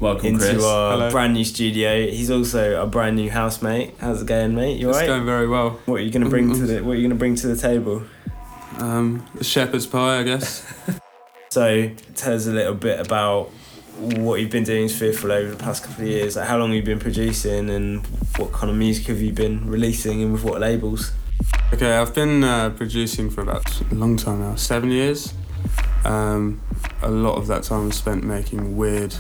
Welcome, 0.02 0.26
into 0.26 0.40
Chris. 0.50 0.64
our 0.66 0.94
Hello. 0.94 1.12
brand 1.12 1.34
new 1.36 1.44
studio. 1.46 2.08
He's 2.08 2.32
also 2.32 2.82
a 2.82 2.88
brand 2.88 3.16
new 3.18 3.30
housemate. 3.30 3.94
How's 4.00 4.24
it 4.24 4.28
going, 4.28 4.56
mate? 4.56 4.80
You 4.80 4.90
It's 4.90 4.98
alright? 4.98 5.08
going 5.08 5.26
very 5.26 5.48
well. 5.48 5.80
What 5.86 5.96
are 6.02 6.04
you 6.04 6.10
gonna 6.10 6.28
bring 6.28 6.52
to 6.52 6.60
the 6.66 6.84
What 6.84 6.94
are 6.94 6.96
you 6.96 7.04
gonna 7.08 7.20
bring 7.20 7.36
to 7.36 7.48
the 7.48 7.56
table? 7.56 8.02
Um, 8.80 9.28
shepherd's 9.42 9.86
pie, 9.86 10.20
I 10.20 10.24
guess. 10.24 10.66
So 11.52 11.92
tell 12.16 12.34
us 12.34 12.48
a 12.48 12.52
little 12.52 12.74
bit 12.76 12.98
about 13.02 13.50
what 14.00 14.40
you've 14.40 14.50
been 14.52 14.64
doing 14.64 14.86
as 14.86 14.98
Fearful 14.98 15.34
over 15.34 15.52
the 15.52 15.58
past 15.62 15.84
couple 15.84 16.06
of 16.06 16.10
years. 16.10 16.38
Like 16.38 16.48
how 16.48 16.58
long 16.58 16.72
you've 16.72 16.86
been 16.86 16.98
producing 16.98 17.70
and 17.70 18.08
what 18.38 18.54
kind 18.54 18.72
of 18.72 18.78
music 18.78 19.08
have 19.08 19.20
you 19.20 19.34
been 19.34 19.70
releasing 19.70 20.22
and 20.24 20.32
with 20.32 20.46
what 20.46 20.62
labels? 20.62 21.12
Okay, 21.74 21.92
I've 21.94 22.16
been 22.16 22.46
uh, 22.46 22.70
producing 22.70 23.30
for 23.30 23.42
about 23.42 23.82
a 23.92 23.96
long 23.96 24.16
time 24.16 24.40
now, 24.40 24.56
seven 24.56 24.92
years. 24.92 25.34
Um, 26.06 26.62
a 27.02 27.12
lot 27.12 27.36
of 27.36 27.48
that 27.48 27.64
time 27.64 27.88
was 27.88 27.98
spent 27.98 28.24
making 28.24 28.78
weird, 28.78 29.14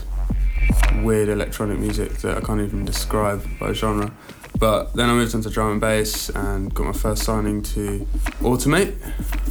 weird 1.03 1.29
electronic 1.29 1.79
music 1.79 2.13
that 2.19 2.37
I 2.37 2.41
can't 2.41 2.61
even 2.61 2.85
describe 2.85 3.43
by 3.59 3.73
genre. 3.73 4.11
But 4.59 4.93
then 4.93 5.09
I 5.09 5.13
moved 5.13 5.33
into 5.33 5.49
drum 5.49 5.71
and 5.71 5.81
bass 5.81 6.29
and 6.29 6.73
got 6.73 6.85
my 6.85 6.91
first 6.91 7.23
signing 7.23 7.63
to 7.63 8.05
Automate, 8.41 8.93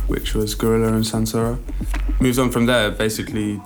which 0.06 0.34
was 0.34 0.54
Gorilla 0.54 0.92
and 0.92 1.04
Sansora. 1.04 1.58
Moved 2.20 2.38
on 2.38 2.50
from 2.50 2.66
there, 2.66 2.90
basically 2.90 3.60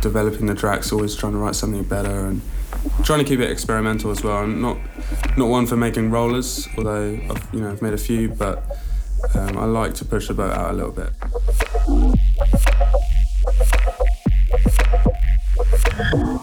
developing 0.00 0.46
the 0.46 0.54
tracks, 0.54 0.92
always 0.92 1.14
trying 1.14 1.32
to 1.32 1.38
write 1.38 1.54
something 1.54 1.82
better 1.82 2.26
and 2.26 2.40
trying 3.04 3.18
to 3.18 3.24
keep 3.24 3.40
it 3.40 3.50
experimental 3.50 4.10
as 4.10 4.22
well. 4.22 4.38
I'm 4.38 4.60
not 4.60 4.78
not 5.36 5.48
one 5.48 5.66
for 5.66 5.76
making 5.76 6.10
rollers, 6.10 6.68
although 6.78 7.18
I've, 7.30 7.48
you 7.52 7.60
know 7.60 7.70
I've 7.70 7.82
made 7.82 7.94
a 7.94 7.98
few, 7.98 8.28
but 8.28 8.64
um, 9.34 9.58
I 9.58 9.64
like 9.64 9.94
to 9.94 10.04
push 10.04 10.28
the 10.28 10.34
boat 10.34 10.52
out 10.52 10.70
a 10.70 10.74
little 10.74 10.92
bit. 10.92 11.10
You've 16.14 16.35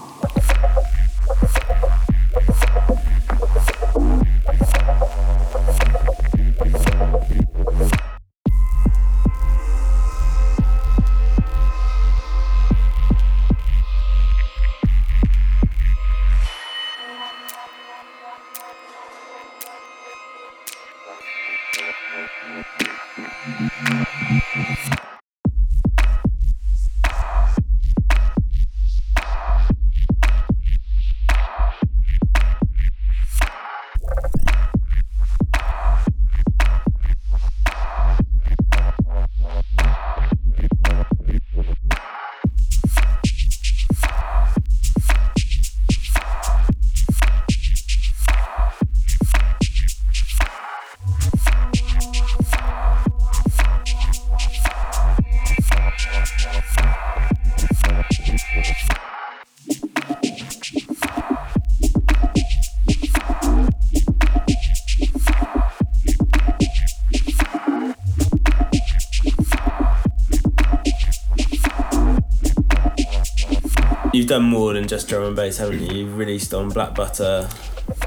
done 74.34 74.42
more 74.42 74.72
than 74.72 74.88
just 74.88 75.06
drum 75.06 75.22
and 75.22 75.36
bass, 75.36 75.58
haven't 75.58 75.78
you? 75.78 75.98
You've 75.98 76.18
released 76.18 76.52
on 76.54 76.68
Black 76.68 76.92
Butter. 76.92 77.48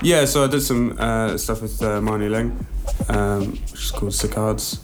Yeah, 0.01 0.25
so 0.25 0.43
I 0.43 0.47
did 0.47 0.59
some 0.59 0.97
uh, 0.99 1.37
stuff 1.37 1.61
with 1.61 1.81
uh, 1.81 2.01
Marnie 2.01 2.29
Ling, 2.29 2.65
um, 3.07 3.51
which 3.51 3.85
is 3.85 3.91
called 3.91 4.11
Cicads. 4.11 4.81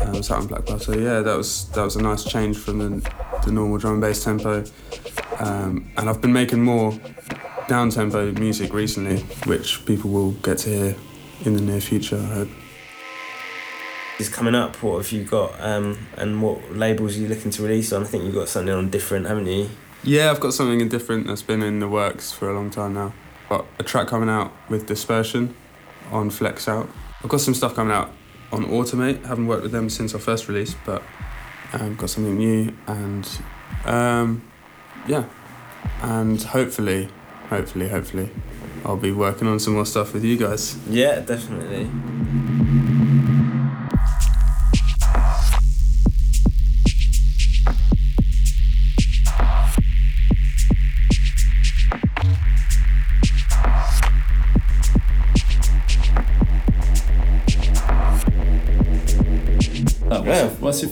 Uh, 0.00 0.12
was 0.12 0.30
out 0.30 0.38
on 0.38 0.46
Black 0.46 0.64
Butter. 0.64 0.98
Yeah, 0.98 1.20
that 1.20 1.36
was 1.36 1.68
that 1.72 1.82
was 1.82 1.96
a 1.96 2.02
nice 2.02 2.24
change 2.24 2.56
from 2.56 2.78
the, 2.78 3.10
the 3.44 3.52
normal 3.52 3.76
drum 3.76 3.94
and 3.94 4.00
bass 4.00 4.24
tempo. 4.24 4.64
Um, 5.40 5.90
and 5.98 6.08
I've 6.08 6.22
been 6.22 6.32
making 6.32 6.62
more 6.62 6.98
down 7.68 7.90
tempo 7.90 8.32
music 8.32 8.72
recently, 8.72 9.18
which 9.44 9.84
people 9.84 10.08
will 10.08 10.32
get 10.32 10.56
to 10.58 10.70
hear 10.70 10.96
in 11.44 11.52
the 11.54 11.60
near 11.60 11.82
future. 11.82 12.16
I 12.16 12.34
hope. 12.34 12.48
Is 14.18 14.30
coming 14.30 14.54
up. 14.54 14.82
What 14.82 14.96
have 15.04 15.12
you 15.12 15.24
got? 15.24 15.52
Um, 15.60 15.98
and 16.16 16.40
what 16.40 16.72
labels 16.74 17.18
are 17.18 17.20
you 17.20 17.28
looking 17.28 17.50
to 17.50 17.62
release 17.62 17.92
on? 17.92 18.04
I 18.04 18.06
think 18.06 18.24
you've 18.24 18.34
got 18.34 18.48
something 18.48 18.72
on 18.72 18.88
different, 18.88 19.26
haven't 19.26 19.48
you? 19.48 19.68
Yeah, 20.02 20.30
I've 20.30 20.40
got 20.40 20.54
something 20.54 20.88
different 20.88 21.26
that's 21.26 21.42
been 21.42 21.62
in 21.62 21.80
the 21.80 21.88
works 21.88 22.32
for 22.32 22.48
a 22.48 22.54
long 22.54 22.70
time 22.70 22.94
now. 22.94 23.12
Got 23.48 23.66
a 23.78 23.82
track 23.82 24.08
coming 24.08 24.28
out 24.28 24.52
with 24.68 24.86
Dispersion 24.86 25.54
on 26.10 26.30
Flex 26.30 26.68
Out. 26.68 26.88
I've 27.22 27.28
got 27.28 27.40
some 27.40 27.54
stuff 27.54 27.74
coming 27.74 27.92
out 27.92 28.12
on 28.52 28.66
Automate. 28.66 29.24
Haven't 29.24 29.46
worked 29.46 29.62
with 29.62 29.72
them 29.72 29.90
since 29.90 30.14
our 30.14 30.20
first 30.20 30.48
release, 30.48 30.74
but 30.86 31.02
um, 31.72 31.96
got 31.96 32.10
something 32.10 32.36
new 32.36 32.72
and 32.86 33.28
um, 33.84 34.42
yeah, 35.06 35.24
and 36.02 36.42
hopefully, 36.42 37.08
hopefully, 37.48 37.88
hopefully, 37.88 38.30
I'll 38.84 38.96
be 38.96 39.12
working 39.12 39.48
on 39.48 39.58
some 39.58 39.74
more 39.74 39.86
stuff 39.86 40.14
with 40.14 40.24
you 40.24 40.36
guys. 40.36 40.78
Yeah, 40.88 41.20
definitely. 41.20 41.90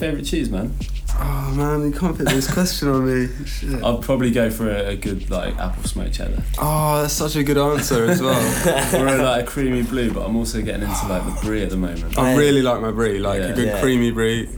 Your, 0.01 0.09
favourite 0.10 0.27
cheese, 0.27 0.51
man? 0.51 0.74
Oh 1.18 1.55
man, 1.56 1.81
you 1.90 1.98
can't 1.98 2.16
put 2.16 2.27
this 2.28 2.52
question 2.52 2.89
on 2.89 3.06
me. 3.06 3.28
Shit. 3.47 3.82
I'd 3.82 4.02
probably 4.02 4.31
go 4.31 4.51
for 4.51 4.68
a, 4.70 4.89
a 4.89 4.97
good 4.97 5.31
like 5.31 5.56
apple 5.56 5.82
smoked 5.85 6.14
cheddar, 6.14 6.43
Oh, 6.59 7.01
that's 7.02 7.14
such 7.14 7.36
a 7.36 7.43
good 7.43 7.56
answer 7.56 8.05
as 8.05 8.20
well. 8.20 8.94
or 8.94 9.06
a, 9.06 9.23
like 9.23 9.44
a 9.44 9.47
creamy 9.47 9.82
blue. 9.82 10.12
But 10.12 10.27
I'm 10.27 10.36
also 10.36 10.60
getting 10.60 10.82
into 10.82 11.06
like 11.09 11.24
the 11.24 11.39
brie 11.43 11.62
at 11.62 11.70
the 11.70 11.77
moment. 11.77 12.18
I 12.18 12.36
really 12.36 12.60
like 12.62 12.81
my 12.82 12.90
brie, 12.90 13.18
like 13.18 13.40
Yeah. 13.40 13.47
a 13.48 13.55
good 13.55 13.66
Yeah. 13.68 13.81
creamy 13.81 14.10
brie. 14.10 14.48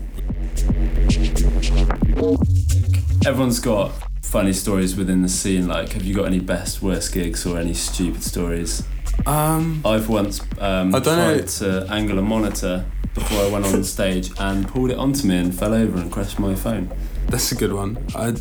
Everyone's 3.27 3.61
got 3.61 3.93
funny 4.23 4.53
stories 4.53 4.97
within 4.97 5.23
the 5.23 5.29
scene. 5.29 5.69
Like, 5.69 5.93
have 5.93 6.05
you 6.05 6.15
got 6.15 6.25
any 6.27 6.41
best 6.41 6.83
worst 6.83 7.13
gigs 7.13 7.47
or 7.47 7.59
any 7.59 7.75
stupid 7.75 8.23
stories? 8.23 8.83
Um, 9.27 9.83
I've 9.85 10.09
once 10.09 10.41
um, 10.59 10.95
I 10.95 10.99
don't 11.01 11.17
know. 11.19 11.37
tried 11.39 11.49
to 11.49 11.87
angle 11.91 12.19
a 12.19 12.23
monitor 12.23 12.85
before 13.19 13.41
I 13.45 13.49
went 13.49 13.67
on 13.67 13.85
stage 13.85 14.31
and 14.39 14.67
pulled 14.69 14.91
it 14.91 14.99
onto 14.99 15.27
me 15.27 15.37
and 15.37 15.55
fell 15.57 15.75
over 15.75 15.99
and 15.99 16.11
crashed 16.11 16.39
my 16.39 16.55
phone. 16.55 16.91
That's 17.29 17.53
a 17.53 17.55
good 17.55 17.73
one. 17.73 17.99
I, 18.15 18.35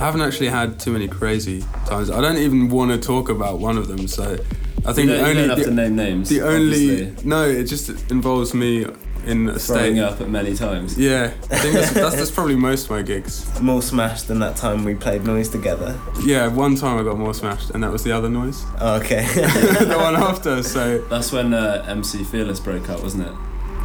I 0.00 0.04
haven't 0.04 0.22
actually 0.22 0.48
had 0.48 0.78
too 0.80 0.92
many 0.92 1.08
crazy 1.08 1.62
times. 1.86 2.10
I 2.10 2.20
don't 2.20 2.38
even 2.38 2.68
want 2.70 2.90
to 2.90 2.98
talk 2.98 3.28
about 3.28 3.58
one 3.58 3.76
of 3.76 3.86
them. 3.88 4.08
So 4.08 4.22
I 4.24 4.88
You 4.88 4.94
think 4.94 4.96
don't, 4.96 5.06
the 5.08 5.14
you 5.14 5.20
only 5.20 5.34
don't 5.34 5.48
have 5.50 5.58
the, 5.58 5.64
to 5.66 5.70
name 5.72 5.96
names. 5.96 6.28
the 6.30 6.40
only 6.42 7.02
obviously. 7.02 7.28
no, 7.28 7.44
it 7.48 7.64
just 7.64 8.10
involves 8.10 8.54
me 8.54 8.86
in 9.26 9.50
a 9.50 9.58
throwing 9.58 9.96
state. 9.96 10.00
up 10.00 10.18
at 10.22 10.30
many 10.30 10.54
times. 10.56 10.96
Yeah, 10.98 11.24
I 11.50 11.56
think 11.58 11.74
that's, 11.74 11.90
that's 11.92 12.16
that's 12.16 12.30
probably 12.30 12.56
most 12.56 12.84
of 12.84 12.90
my 12.92 13.02
gigs. 13.02 13.60
More 13.60 13.82
smashed 13.82 14.28
than 14.28 14.38
that 14.38 14.56
time 14.56 14.82
we 14.86 14.94
played 14.94 15.24
noise 15.26 15.50
together. 15.50 16.00
Yeah, 16.24 16.46
one 16.46 16.74
time 16.76 16.96
I 16.98 17.02
got 17.02 17.18
more 17.18 17.34
smashed, 17.34 17.68
and 17.72 17.84
that 17.84 17.92
was 17.92 18.02
the 18.04 18.12
other 18.12 18.30
noise. 18.30 18.64
Oh, 18.80 18.94
okay. 19.00 19.26
the 19.34 19.96
one 19.98 20.16
after. 20.30 20.62
So 20.62 21.02
That's 21.10 21.30
when 21.32 21.52
uh, 21.52 21.84
MC 21.86 22.24
Fearless 22.24 22.60
broke 22.60 22.88
up, 22.88 23.02
wasn't 23.02 23.26
it? 23.28 23.34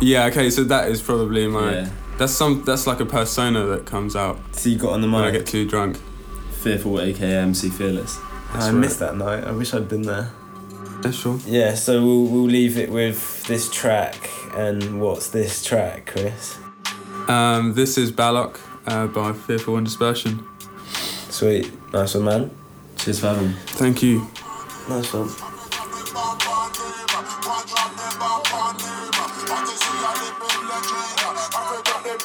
Yeah, 0.01 0.25
okay. 0.25 0.49
So 0.49 0.63
that 0.65 0.89
is 0.89 1.01
probably 1.01 1.47
my. 1.47 1.73
Yeah. 1.73 1.89
That's 2.17 2.33
some. 2.33 2.63
That's 2.63 2.87
like 2.87 2.99
a 2.99 3.05
persona 3.05 3.65
that 3.65 3.85
comes 3.85 4.15
out 4.15 4.39
so 4.55 4.69
you 4.69 4.77
got 4.77 4.93
on 4.93 5.01
the 5.01 5.07
mic 5.07 5.15
when 5.15 5.23
I 5.23 5.31
mic. 5.31 5.39
get 5.41 5.47
too 5.47 5.67
drunk. 5.67 5.97
Fearful, 6.61 7.01
aka 7.01 7.35
MC 7.35 7.69
Fearless. 7.69 8.17
That's 8.53 8.65
I 8.65 8.71
right. 8.71 8.77
missed 8.79 8.99
that 8.99 9.17
night. 9.17 9.43
I 9.43 9.51
wish 9.51 9.73
I'd 9.73 9.89
been 9.89 10.03
there. 10.03 10.31
Yeah, 11.03 11.11
sure. 11.11 11.39
Yeah, 11.45 11.75
so 11.75 12.03
we'll, 12.03 12.23
we'll 12.25 12.43
leave 12.45 12.77
it 12.77 12.89
with 12.89 13.43
this 13.45 13.69
track. 13.69 14.29
And 14.55 14.99
what's 15.01 15.29
this 15.29 15.63
track, 15.63 16.07
Chris? 16.07 16.57
Um, 17.27 17.73
this 17.73 17.97
is 17.97 18.11
Ballock 18.11 18.59
uh, 18.87 19.07
by 19.07 19.33
Fearful 19.33 19.75
and 19.77 19.85
Dispersion. 19.85 20.43
Sweet. 21.29 21.71
Nice 21.93 22.15
one, 22.15 22.23
man. 22.23 22.51
Cheers 22.97 23.19
for 23.19 23.27
having 23.27 23.49
me. 23.49 23.53
Thank 23.65 24.01
you. 24.01 24.27
Nice 24.89 25.13
one. 25.13 25.54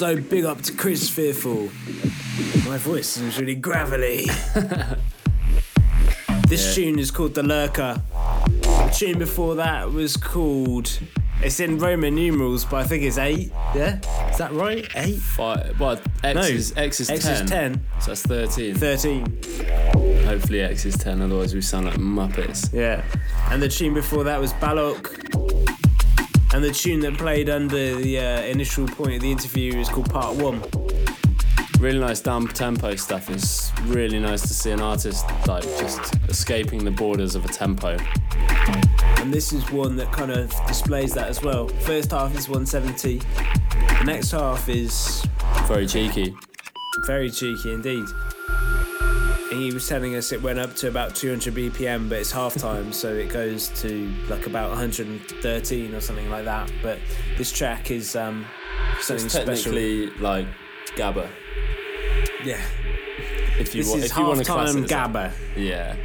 So 0.00 0.16
big 0.18 0.46
up 0.46 0.62
to 0.62 0.72
Chris 0.72 1.10
Fearful. 1.10 1.64
My 2.66 2.78
voice 2.78 3.06
seems 3.06 3.38
really 3.38 3.54
gravelly. 3.54 4.24
this 6.48 6.74
tune 6.74 6.98
is 6.98 7.10
called 7.10 7.34
The 7.34 7.42
Lurker. 7.42 8.00
The 8.62 8.94
tune 8.96 9.18
before 9.18 9.56
that 9.56 9.92
was 9.92 10.16
called. 10.16 10.98
It's 11.42 11.60
in 11.60 11.78
Roman 11.78 12.14
numerals, 12.14 12.64
but 12.64 12.76
I 12.76 12.84
think 12.84 13.02
it's 13.02 13.18
eight. 13.18 13.52
Yeah, 13.74 13.98
is 14.30 14.38
that 14.38 14.52
right? 14.52 14.88
Eight. 14.96 15.18
Five. 15.18 15.78
Well, 15.78 16.00
X 16.24 16.34
No, 16.34 16.40
is 16.40 16.72
X 16.78 17.00
is 17.00 17.10
X 17.10 17.24
ten. 17.24 17.44
is 17.44 17.50
10. 17.50 17.86
So 18.00 18.06
that's 18.06 18.22
thirteen. 18.22 18.74
Thirteen. 18.76 19.26
Hopefully 20.24 20.62
X 20.62 20.86
is 20.86 20.96
ten. 20.96 21.20
Otherwise 21.20 21.54
we 21.54 21.60
sound 21.60 21.84
like 21.84 21.96
Muppets. 21.96 22.72
Yeah. 22.72 23.04
And 23.50 23.60
the 23.60 23.68
tune 23.68 23.92
before 23.92 24.24
that 24.24 24.40
was 24.40 24.54
Balok. 24.54 25.19
And 26.60 26.68
the 26.68 26.74
tune 26.74 27.00
that 27.00 27.16
played 27.16 27.48
under 27.48 27.96
the 27.96 28.18
uh, 28.18 28.42
initial 28.42 28.86
point 28.86 29.14
of 29.14 29.22
the 29.22 29.32
interview 29.32 29.78
is 29.78 29.88
called 29.88 30.10
Part 30.10 30.36
One. 30.36 30.62
Really 31.80 31.98
nice 31.98 32.20
down 32.20 32.48
tempo 32.48 32.96
stuff. 32.96 33.30
It's 33.30 33.72
really 33.84 34.18
nice 34.18 34.42
to 34.42 34.48
see 34.48 34.70
an 34.70 34.82
artist 34.82 35.24
like 35.46 35.62
just 35.62 36.16
escaping 36.28 36.84
the 36.84 36.90
borders 36.90 37.34
of 37.34 37.46
a 37.46 37.48
tempo. 37.48 37.96
And 39.16 39.32
this 39.32 39.54
is 39.54 39.70
one 39.70 39.96
that 39.96 40.12
kind 40.12 40.30
of 40.30 40.50
displays 40.66 41.14
that 41.14 41.28
as 41.28 41.42
well. 41.42 41.66
First 41.66 42.10
half 42.10 42.36
is 42.36 42.46
170. 42.46 43.20
The 43.20 44.04
next 44.04 44.32
half 44.32 44.68
is 44.68 45.26
Very 45.66 45.86
cheeky. 45.86 46.34
very 47.06 47.30
cheeky 47.30 47.72
indeed. 47.72 48.04
And 49.50 49.58
he 49.60 49.72
was 49.72 49.88
telling 49.88 50.14
us 50.14 50.30
it 50.30 50.40
went 50.42 50.60
up 50.60 50.74
to 50.76 50.88
about 50.88 51.16
200 51.16 51.52
BPM, 51.54 52.08
but 52.08 52.18
it's 52.18 52.30
half 52.30 52.54
time, 52.54 52.92
so 52.92 53.12
it 53.12 53.30
goes 53.30 53.68
to 53.80 54.12
like 54.28 54.46
about 54.46 54.68
113 54.70 55.94
or 55.94 56.00
something 56.00 56.30
like 56.30 56.44
that. 56.44 56.70
But 56.82 56.98
this 57.36 57.50
track 57.50 57.90
is 57.90 58.14
um, 58.14 58.46
something 59.00 59.26
It's 59.26 59.34
special. 59.34 59.72
technically 59.72 60.06
like 60.20 60.46
Gabba. 60.94 61.28
Yeah. 62.44 62.60
If 63.58 63.74
you 63.74 63.82
This 63.82 63.90
want, 63.90 64.04
is 64.04 64.10
if 64.12 64.16
you 64.16 64.24
want 64.24 64.38
to 64.38 64.44
class 64.44 64.68
half-time 64.68 64.82
it 64.84 64.84
as 64.84 64.90
that. 64.90 65.10
Gabba. 65.12 65.32
Yeah. 65.56 65.96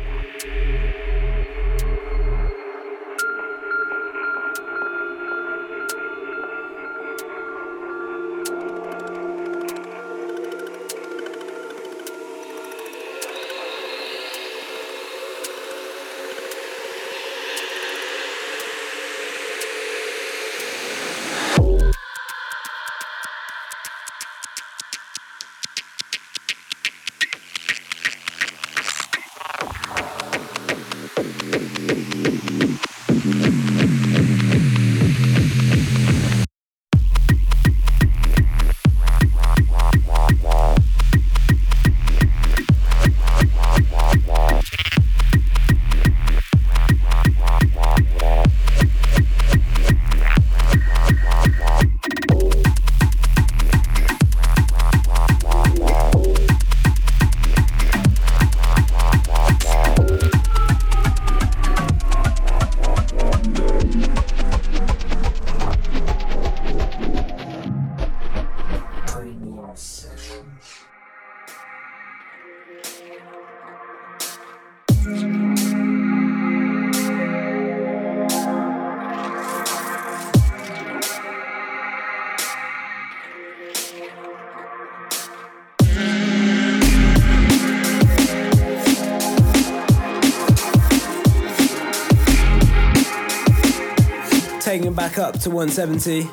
Back 94.96 95.18
up 95.18 95.40
to 95.42 95.50
170. 95.50 96.24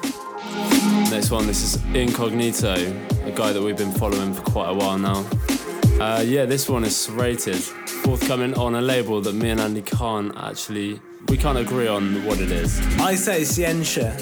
Next 1.10 1.30
one, 1.30 1.46
this 1.46 1.62
is 1.62 1.84
Incognito, 1.94 2.72
a 3.24 3.30
guy 3.32 3.52
that 3.52 3.62
we've 3.62 3.76
been 3.76 3.92
following 3.92 4.32
for 4.34 4.42
quite 4.42 4.70
a 4.70 4.74
while 4.74 4.98
now. 4.98 5.24
Uh, 6.00 6.20
yeah, 6.26 6.44
this 6.44 6.68
one 6.68 6.84
is 6.84 6.96
serrated, 6.96 7.56
forthcoming 7.56 8.54
on 8.54 8.74
a 8.74 8.80
label 8.80 9.20
that 9.20 9.34
me 9.34 9.50
and 9.50 9.60
Andy 9.60 9.82
can't 9.82 10.36
actually, 10.38 11.00
we 11.28 11.36
can't 11.36 11.58
agree 11.58 11.86
on 11.86 12.24
what 12.24 12.40
it 12.40 12.50
is. 12.50 12.80
I 12.98 13.14
say 13.14 13.42
Cientia. 13.42 14.12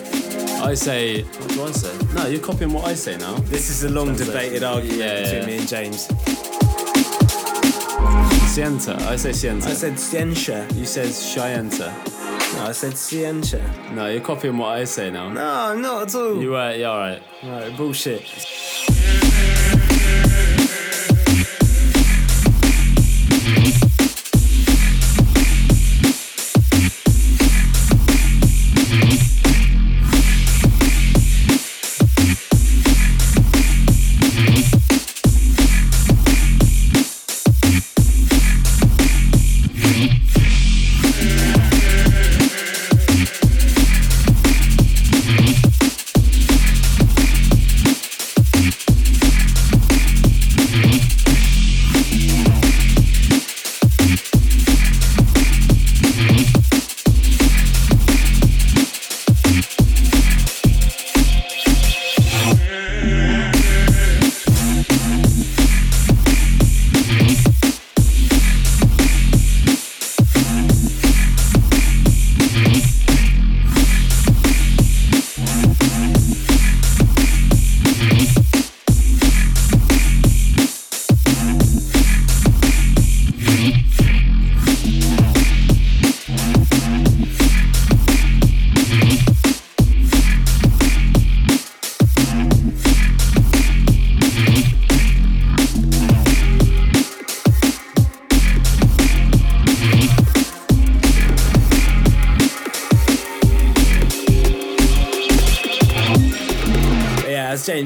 I 0.62 0.75
say, 0.75 1.23
what 1.23 1.49
do 1.49 1.65
I 1.65 1.71
say? 1.71 2.15
No, 2.15 2.27
you're 2.27 2.41
copying 2.43 2.73
what 2.73 2.85
I 2.87 2.95
say 2.95 3.17
now. 3.17 3.35
This 3.35 3.71
is 3.71 3.85
a 3.85 3.89
long 3.89 4.09
like- 4.09 4.19
debated 4.19 4.62
argument 4.62 4.99
Yeah, 4.99 5.23
between 5.23 5.41
yeah. 5.41 5.47
me 5.47 5.57
and 5.59 5.69
James. 5.69 6.07
Sienta. 8.51 8.99
I 9.07 9.17
say 9.17 9.31
Sienta. 9.31 9.67
I 9.67 9.75
said 9.75 9.95
Scientia. 9.95 10.67
you 10.77 10.85
said 10.85 11.07
Shienta. 11.07 11.93
No, 12.61 12.66
I 12.66 12.73
said 12.73 12.99
Scientia. 12.99 13.91
No, 13.95 14.07
you're 14.09 14.20
copying 14.20 14.59
what 14.59 14.77
I 14.77 14.85
say 14.85 15.11
now. 15.11 15.31
No, 15.31 15.74
not 15.78 16.09
at 16.09 16.15
all. 16.15 16.43
You 16.43 16.51
were, 16.51 16.74
yeah, 16.74 16.91
alright. 16.91 17.23
Right, 17.43 17.74
bullshit. 17.74 18.20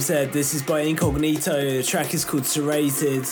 Said, 0.04 0.34
this 0.34 0.52
is 0.52 0.62
by 0.62 0.80
Incognito. 0.80 1.78
The 1.78 1.82
track 1.82 2.12
is 2.12 2.26
called 2.26 2.44
Serrated. 2.44 3.24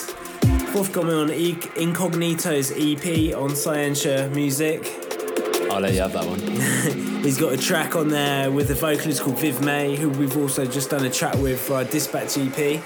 Forthcoming 0.72 1.14
on 1.14 1.30
e- 1.30 1.58
Incognito's 1.76 2.70
EP 2.70 3.36
on 3.36 3.54
Scientia 3.54 4.30
Music. 4.30 4.90
I'll 5.70 5.80
let 5.80 5.92
you 5.92 6.00
have 6.00 6.14
that 6.14 6.24
one. 6.24 6.40
He's 7.22 7.36
got 7.36 7.52
a 7.52 7.58
track 7.58 7.94
on 7.94 8.08
there 8.08 8.50
with 8.50 8.70
a 8.70 8.74
vocalist 8.74 9.20
called 9.20 9.38
Viv 9.38 9.62
May, 9.62 9.96
who 9.96 10.08
we've 10.08 10.34
also 10.38 10.64
just 10.64 10.88
done 10.88 11.04
a 11.04 11.10
track 11.10 11.34
with 11.34 11.60
for 11.60 11.74
our 11.74 11.84
Dispatch 11.84 12.38
EP. 12.38 12.82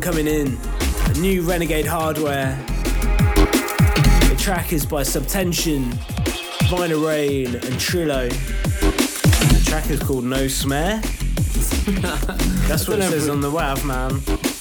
One 0.00 0.12
coming 0.12 0.26
in, 0.26 0.58
new 1.20 1.42
Renegade 1.42 1.86
hardware. 1.86 2.56
The 4.28 4.36
track 4.38 4.72
is 4.72 4.86
by 4.86 5.02
Subtension, 5.02 5.92
Vinyl 6.68 7.06
Rain, 7.06 7.46
and 7.46 7.74
Trillo. 7.78 8.30
The 8.30 9.62
track 9.64 9.90
is 9.90 10.00
called 10.00 10.24
No 10.24 10.46
Smare. 10.46 11.02
That's 12.68 12.88
what 12.88 13.00
it 13.00 13.10
says 13.10 13.28
on 13.28 13.40
the 13.40 13.50
WAV, 13.50 13.84
man. 13.84 14.59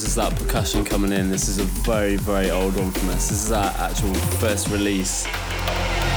Recognises 0.00 0.14
that 0.14 0.34
percussion 0.46 0.84
coming 0.84 1.12
in, 1.12 1.30
this 1.30 1.48
is 1.48 1.58
a 1.58 1.64
very, 1.84 2.16
very 2.16 2.50
old 2.50 2.74
one 2.76 2.90
from 2.90 3.10
us. 3.10 3.28
This 3.28 3.44
is 3.44 3.52
our 3.52 3.70
actual 3.78 4.14
first 4.38 4.68
release 4.68 5.26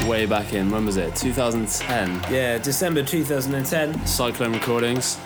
way 0.07 0.25
back 0.25 0.53
in, 0.53 0.69
when 0.71 0.85
was 0.85 0.95
it? 0.97 1.15
2010. 1.15 2.33
Yeah, 2.33 2.57
December 2.59 3.03
2010. 3.03 4.05
Cyclone 4.05 4.53
Recordings. 4.53 5.19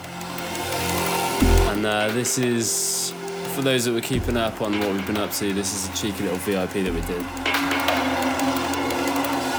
And 1.70 1.86
uh, 1.86 2.10
this 2.14 2.40
is, 2.40 3.14
for 3.54 3.62
those 3.62 3.86
that 3.86 3.94
were 3.94 4.02
keeping 4.02 4.38
up 4.38 4.62
on 4.62 4.80
what 4.80 4.92
we've 4.92 5.06
been 5.06 5.18
up 5.18 5.32
to, 5.34 5.54
this 5.54 5.76
is 5.76 5.90
a 5.90 6.02
cheeky 6.02 6.24
little 6.24 6.40
VIP 6.40 6.86
that 6.86 6.94
we 6.94 7.02
did. 7.02 7.24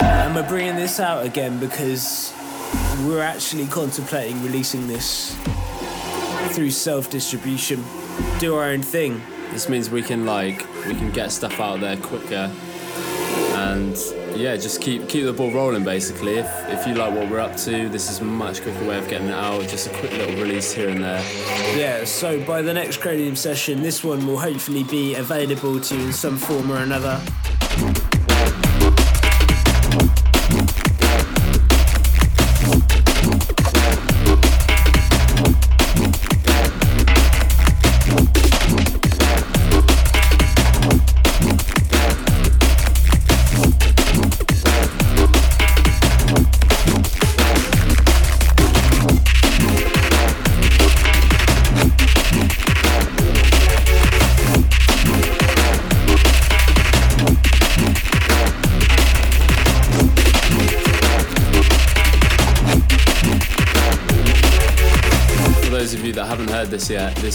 And 0.03 0.35
we're 0.35 0.49
bringing 0.49 0.77
this 0.77 0.99
out 0.99 1.25
again 1.25 1.61
because 1.61 2.33
we're 3.07 3.23
actually 3.23 3.67
contemplating 3.67 4.43
releasing 4.43 4.89
this 4.89 5.37
through 6.51 6.71
self 6.71 7.11
distribution. 7.11 7.85
Do 8.41 8.57
our 8.57 8.65
own 8.65 8.83
thing. 8.83 9.21
This 9.51 9.69
means 9.69 9.91
we 9.91 10.03
can 10.03 10.27
like 10.27 10.67
we 10.87 10.95
can 10.95 11.11
get 11.11 11.33
stuff 11.33 11.59
out 11.61 11.81
there 11.81 11.97
quicker, 11.97 12.53
and 13.55 13.97
yeah, 14.37 14.57
just 14.57 14.81
keep 14.81 15.09
keep 15.09 15.25
the 15.25 15.33
ball 15.33 15.51
rolling. 15.51 15.85
Basically, 15.85 16.37
if 16.37 16.47
if 16.69 16.87
you 16.87 16.95
like 16.95 17.15
what 17.15 17.29
we're 17.31 17.41
up 17.41 17.57
to, 17.57 17.89
this 17.89 18.11
is 18.11 18.21
a 18.21 18.25
much 18.25 18.63
quicker 18.63 18.87
way 18.87 18.99
of 18.99 19.09
getting 19.09 19.29
it 19.29 19.35
out. 19.35 19.63
Just 19.69 19.89
a 19.89 19.91
quick 19.91 20.13
little 20.13 20.37
release 20.37 20.73
here 20.73 20.89
and 20.91 21.03
there. 21.03 21.23
Yeah, 21.77 22.05
so 22.05 22.45
by 22.45 22.63
the 22.63 22.73
next 22.73 22.99
Cranium 23.01 23.35
session, 23.37 23.83
this 23.83 24.05
one 24.05 24.27
will 24.27 24.39
hopefully 24.39 24.85
be 24.85 25.15
available 25.15 25.81
to 25.81 25.97
you 25.97 26.07
in 26.07 26.13
some 26.13 26.37
form 26.37 26.71
or 26.71 26.79
another. 26.79 27.21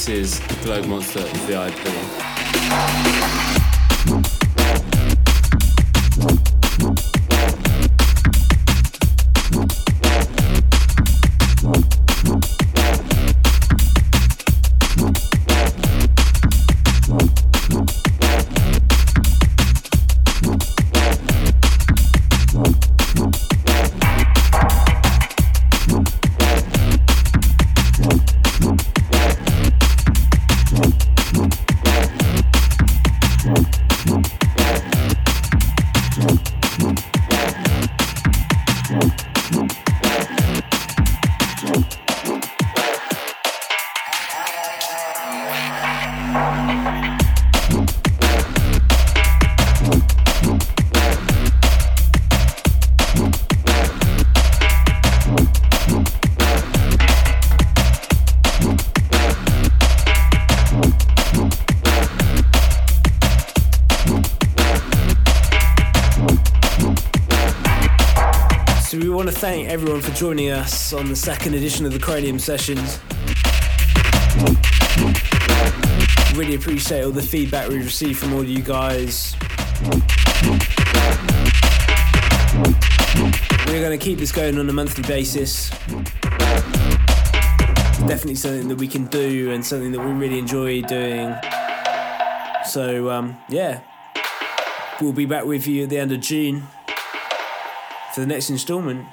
This 0.05 0.33
is 0.33 0.39
Globe 0.63 0.85
Monster 0.87 1.23
VIP. 1.47 2.02
Everyone 69.73 70.01
for 70.01 70.11
joining 70.11 70.51
us 70.51 70.93
on 70.93 71.09
the 71.09 71.15
second 71.15 71.55
edition 71.55 71.83
of 71.83 71.91
the 71.91 71.97
Cranium 71.97 72.37
Sessions. 72.37 72.99
Really 76.37 76.53
appreciate 76.53 77.03
all 77.03 77.09
the 77.09 77.23
feedback 77.23 77.69
we 77.69 77.77
received 77.77 78.19
from 78.19 78.35
all 78.35 78.43
you 78.43 78.61
guys. 78.61 79.35
We're 83.65 83.81
going 83.81 83.97
to 83.97 83.97
keep 83.97 84.19
this 84.19 84.31
going 84.31 84.59
on 84.59 84.69
a 84.69 84.73
monthly 84.73 85.01
basis. 85.07 85.71
Definitely 88.01 88.35
something 88.35 88.67
that 88.67 88.77
we 88.77 88.87
can 88.87 89.07
do 89.07 89.49
and 89.53 89.65
something 89.65 89.91
that 89.91 90.05
we 90.05 90.11
really 90.11 90.37
enjoy 90.37 90.83
doing. 90.83 91.33
So, 92.69 93.09
um, 93.09 93.37
yeah, 93.49 93.79
we'll 95.01 95.13
be 95.13 95.25
back 95.25 95.45
with 95.45 95.65
you 95.65 95.85
at 95.85 95.89
the 95.89 95.97
end 95.97 96.11
of 96.11 96.19
June 96.19 96.67
for 98.13 98.21
the 98.21 98.27
next 98.27 98.51
instalment. 98.51 99.07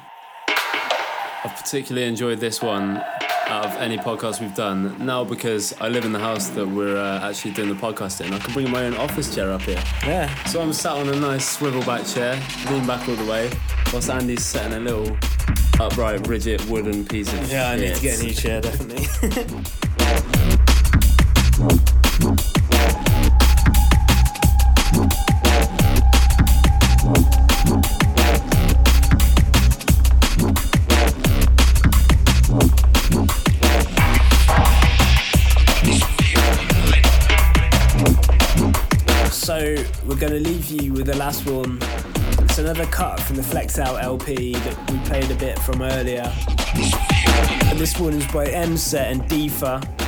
Particularly 1.71 2.09
enjoyed 2.09 2.41
this 2.41 2.61
one 2.61 2.97
out 3.47 3.65
of 3.65 3.77
any 3.77 3.97
podcast 3.97 4.41
we've 4.41 4.57
done. 4.57 5.07
Now 5.07 5.23
because 5.23 5.73
I 5.81 5.87
live 5.87 6.05
in 6.05 6.11
the 6.11 6.19
house 6.19 6.49
that 6.49 6.67
we're 6.67 6.97
uh, 6.97 7.21
actually 7.21 7.53
doing 7.53 7.69
the 7.69 7.77
podcast 7.77 8.27
in, 8.27 8.35
I 8.35 8.41
can 8.41 8.53
bring 8.53 8.69
my 8.73 8.87
own 8.87 8.97
office 8.97 9.33
chair 9.33 9.53
up 9.53 9.63
here. 9.63 9.81
Yeah. 10.05 10.35
So 10.47 10.61
I'm 10.61 10.73
sat 10.73 10.95
on 10.95 11.09
a 11.11 11.15
nice 11.15 11.49
swivel 11.49 11.83
back 11.83 12.05
chair, 12.05 12.35
lean 12.73 12.89
back 12.89 13.09
all 13.09 13.15
the 13.15 13.31
way, 13.31 13.53
whilst 13.93 14.11
Andy's 14.11 14.45
setting 14.45 14.79
a 14.79 14.81
little 14.81 15.17
upright, 15.79 16.27
rigid 16.27 16.61
wooden 16.69 17.05
piece 17.05 17.33
of 17.33 17.49
Yeah, 17.49 17.71
I 17.71 17.77
need 17.77 17.95
to 17.95 18.03
get 18.03 18.21
a 18.21 18.25
new 18.25 18.35
chair, 18.35 18.61
definitely. 18.61 19.63
going 40.31 40.45
to 40.45 40.49
leave 40.49 40.71
you 40.71 40.93
with 40.93 41.07
the 41.07 41.17
last 41.17 41.45
one. 41.51 41.77
It's 42.45 42.59
another 42.59 42.87
cut 42.87 43.19
from 43.19 43.35
the 43.35 43.43
Flex 43.43 43.81
Out 43.81 44.01
LP 44.01 44.53
that 44.53 44.91
we 44.91 44.99
played 45.01 45.29
a 45.29 45.35
bit 45.35 45.59
from 45.59 45.83
earlier. 45.83 46.33
And 47.65 47.77
this 47.81 47.99
one 47.99 48.15
is 48.15 48.27
by 48.29 48.47
MSET 48.47 49.11
and 49.11 49.23
Defa. 49.23 50.00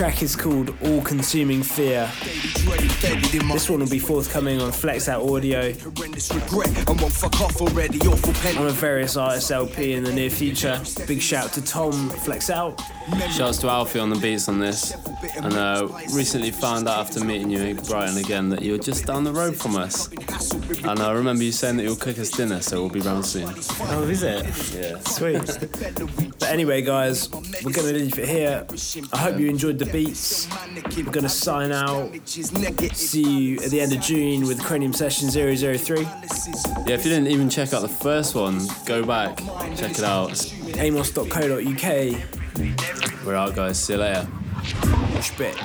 Track 0.00 0.22
is 0.22 0.34
called 0.34 0.74
All 0.82 1.02
Consuming 1.02 1.62
Fear. 1.62 2.10
This 2.16 3.68
one 3.68 3.80
will 3.80 3.90
be 3.90 3.98
forthcoming 3.98 4.58
on 4.62 4.72
Flex 4.72 5.10
Out 5.10 5.20
Audio 5.20 5.74
on 8.56 8.66
a 8.66 8.70
various 8.70 9.18
artists 9.18 9.50
LP 9.50 9.92
in 9.92 10.02
the 10.02 10.10
near 10.10 10.30
future. 10.30 10.80
Big 11.06 11.20
shout 11.20 11.52
to 11.52 11.62
Tom 11.62 12.08
Flex 12.08 12.48
Out. 12.48 12.80
Shouts 13.30 13.58
to 13.58 13.68
Alfie 13.68 13.98
on 13.98 14.08
the 14.08 14.18
beats 14.18 14.48
on 14.48 14.58
this. 14.58 14.94
And 15.36 15.52
uh, 15.52 15.88
recently 16.14 16.50
found 16.50 16.88
out 16.88 17.00
after 17.00 17.22
meeting 17.22 17.50
you 17.50 17.60
in 17.60 17.76
Brighton 17.76 18.16
again 18.16 18.48
that 18.50 18.62
you're 18.62 18.78
just 18.78 19.04
down 19.04 19.24
the 19.24 19.32
road 19.32 19.54
from 19.54 19.76
us. 19.76 20.10
And 20.84 21.00
I 21.00 21.12
remember 21.12 21.42
you 21.42 21.52
saying 21.52 21.76
that 21.76 21.82
you'll 21.82 21.96
cook 21.96 22.18
us 22.18 22.30
dinner, 22.30 22.62
so 22.62 22.80
we'll 22.80 22.90
be 22.90 23.00
round 23.00 23.26
soon. 23.26 23.52
Oh, 23.80 24.08
is 24.08 24.22
it? 24.22 24.44
Yeah. 24.74 24.98
Sweet. 25.00 25.42
but 26.38 26.48
anyway, 26.48 26.80
guys, 26.80 27.30
we're 27.30 27.72
going 27.72 27.88
to 27.88 27.92
leave 27.92 28.18
it 28.18 28.28
here. 28.28 28.66
I 29.12 29.18
hope 29.18 29.38
you 29.38 29.48
enjoyed 29.48 29.78
the 29.78 29.89
beats. 29.92 30.48
We're 30.96 31.04
going 31.04 31.22
to 31.22 31.28
sign 31.28 31.72
out. 31.72 32.10
See 32.26 33.22
you 33.22 33.56
at 33.58 33.70
the 33.70 33.80
end 33.80 33.92
of 33.92 34.00
June 34.00 34.46
with 34.46 34.62
Cranium 34.62 34.92
Session 34.92 35.30
003. 35.30 36.02
Yeah, 36.02 36.94
if 36.94 37.04
you 37.04 37.10
didn't 37.10 37.28
even 37.28 37.50
check 37.50 37.72
out 37.72 37.82
the 37.82 37.88
first 37.88 38.34
one, 38.34 38.60
go 38.86 39.04
back, 39.04 39.38
check 39.76 39.98
it 39.98 40.04
out. 40.04 40.52
Amos.co.uk. 40.76 43.26
We're 43.26 43.34
out, 43.34 43.54
guys. 43.54 43.78
See 43.78 43.94
you 43.94 44.00
later. 44.00 44.26
Respect. 45.14 45.58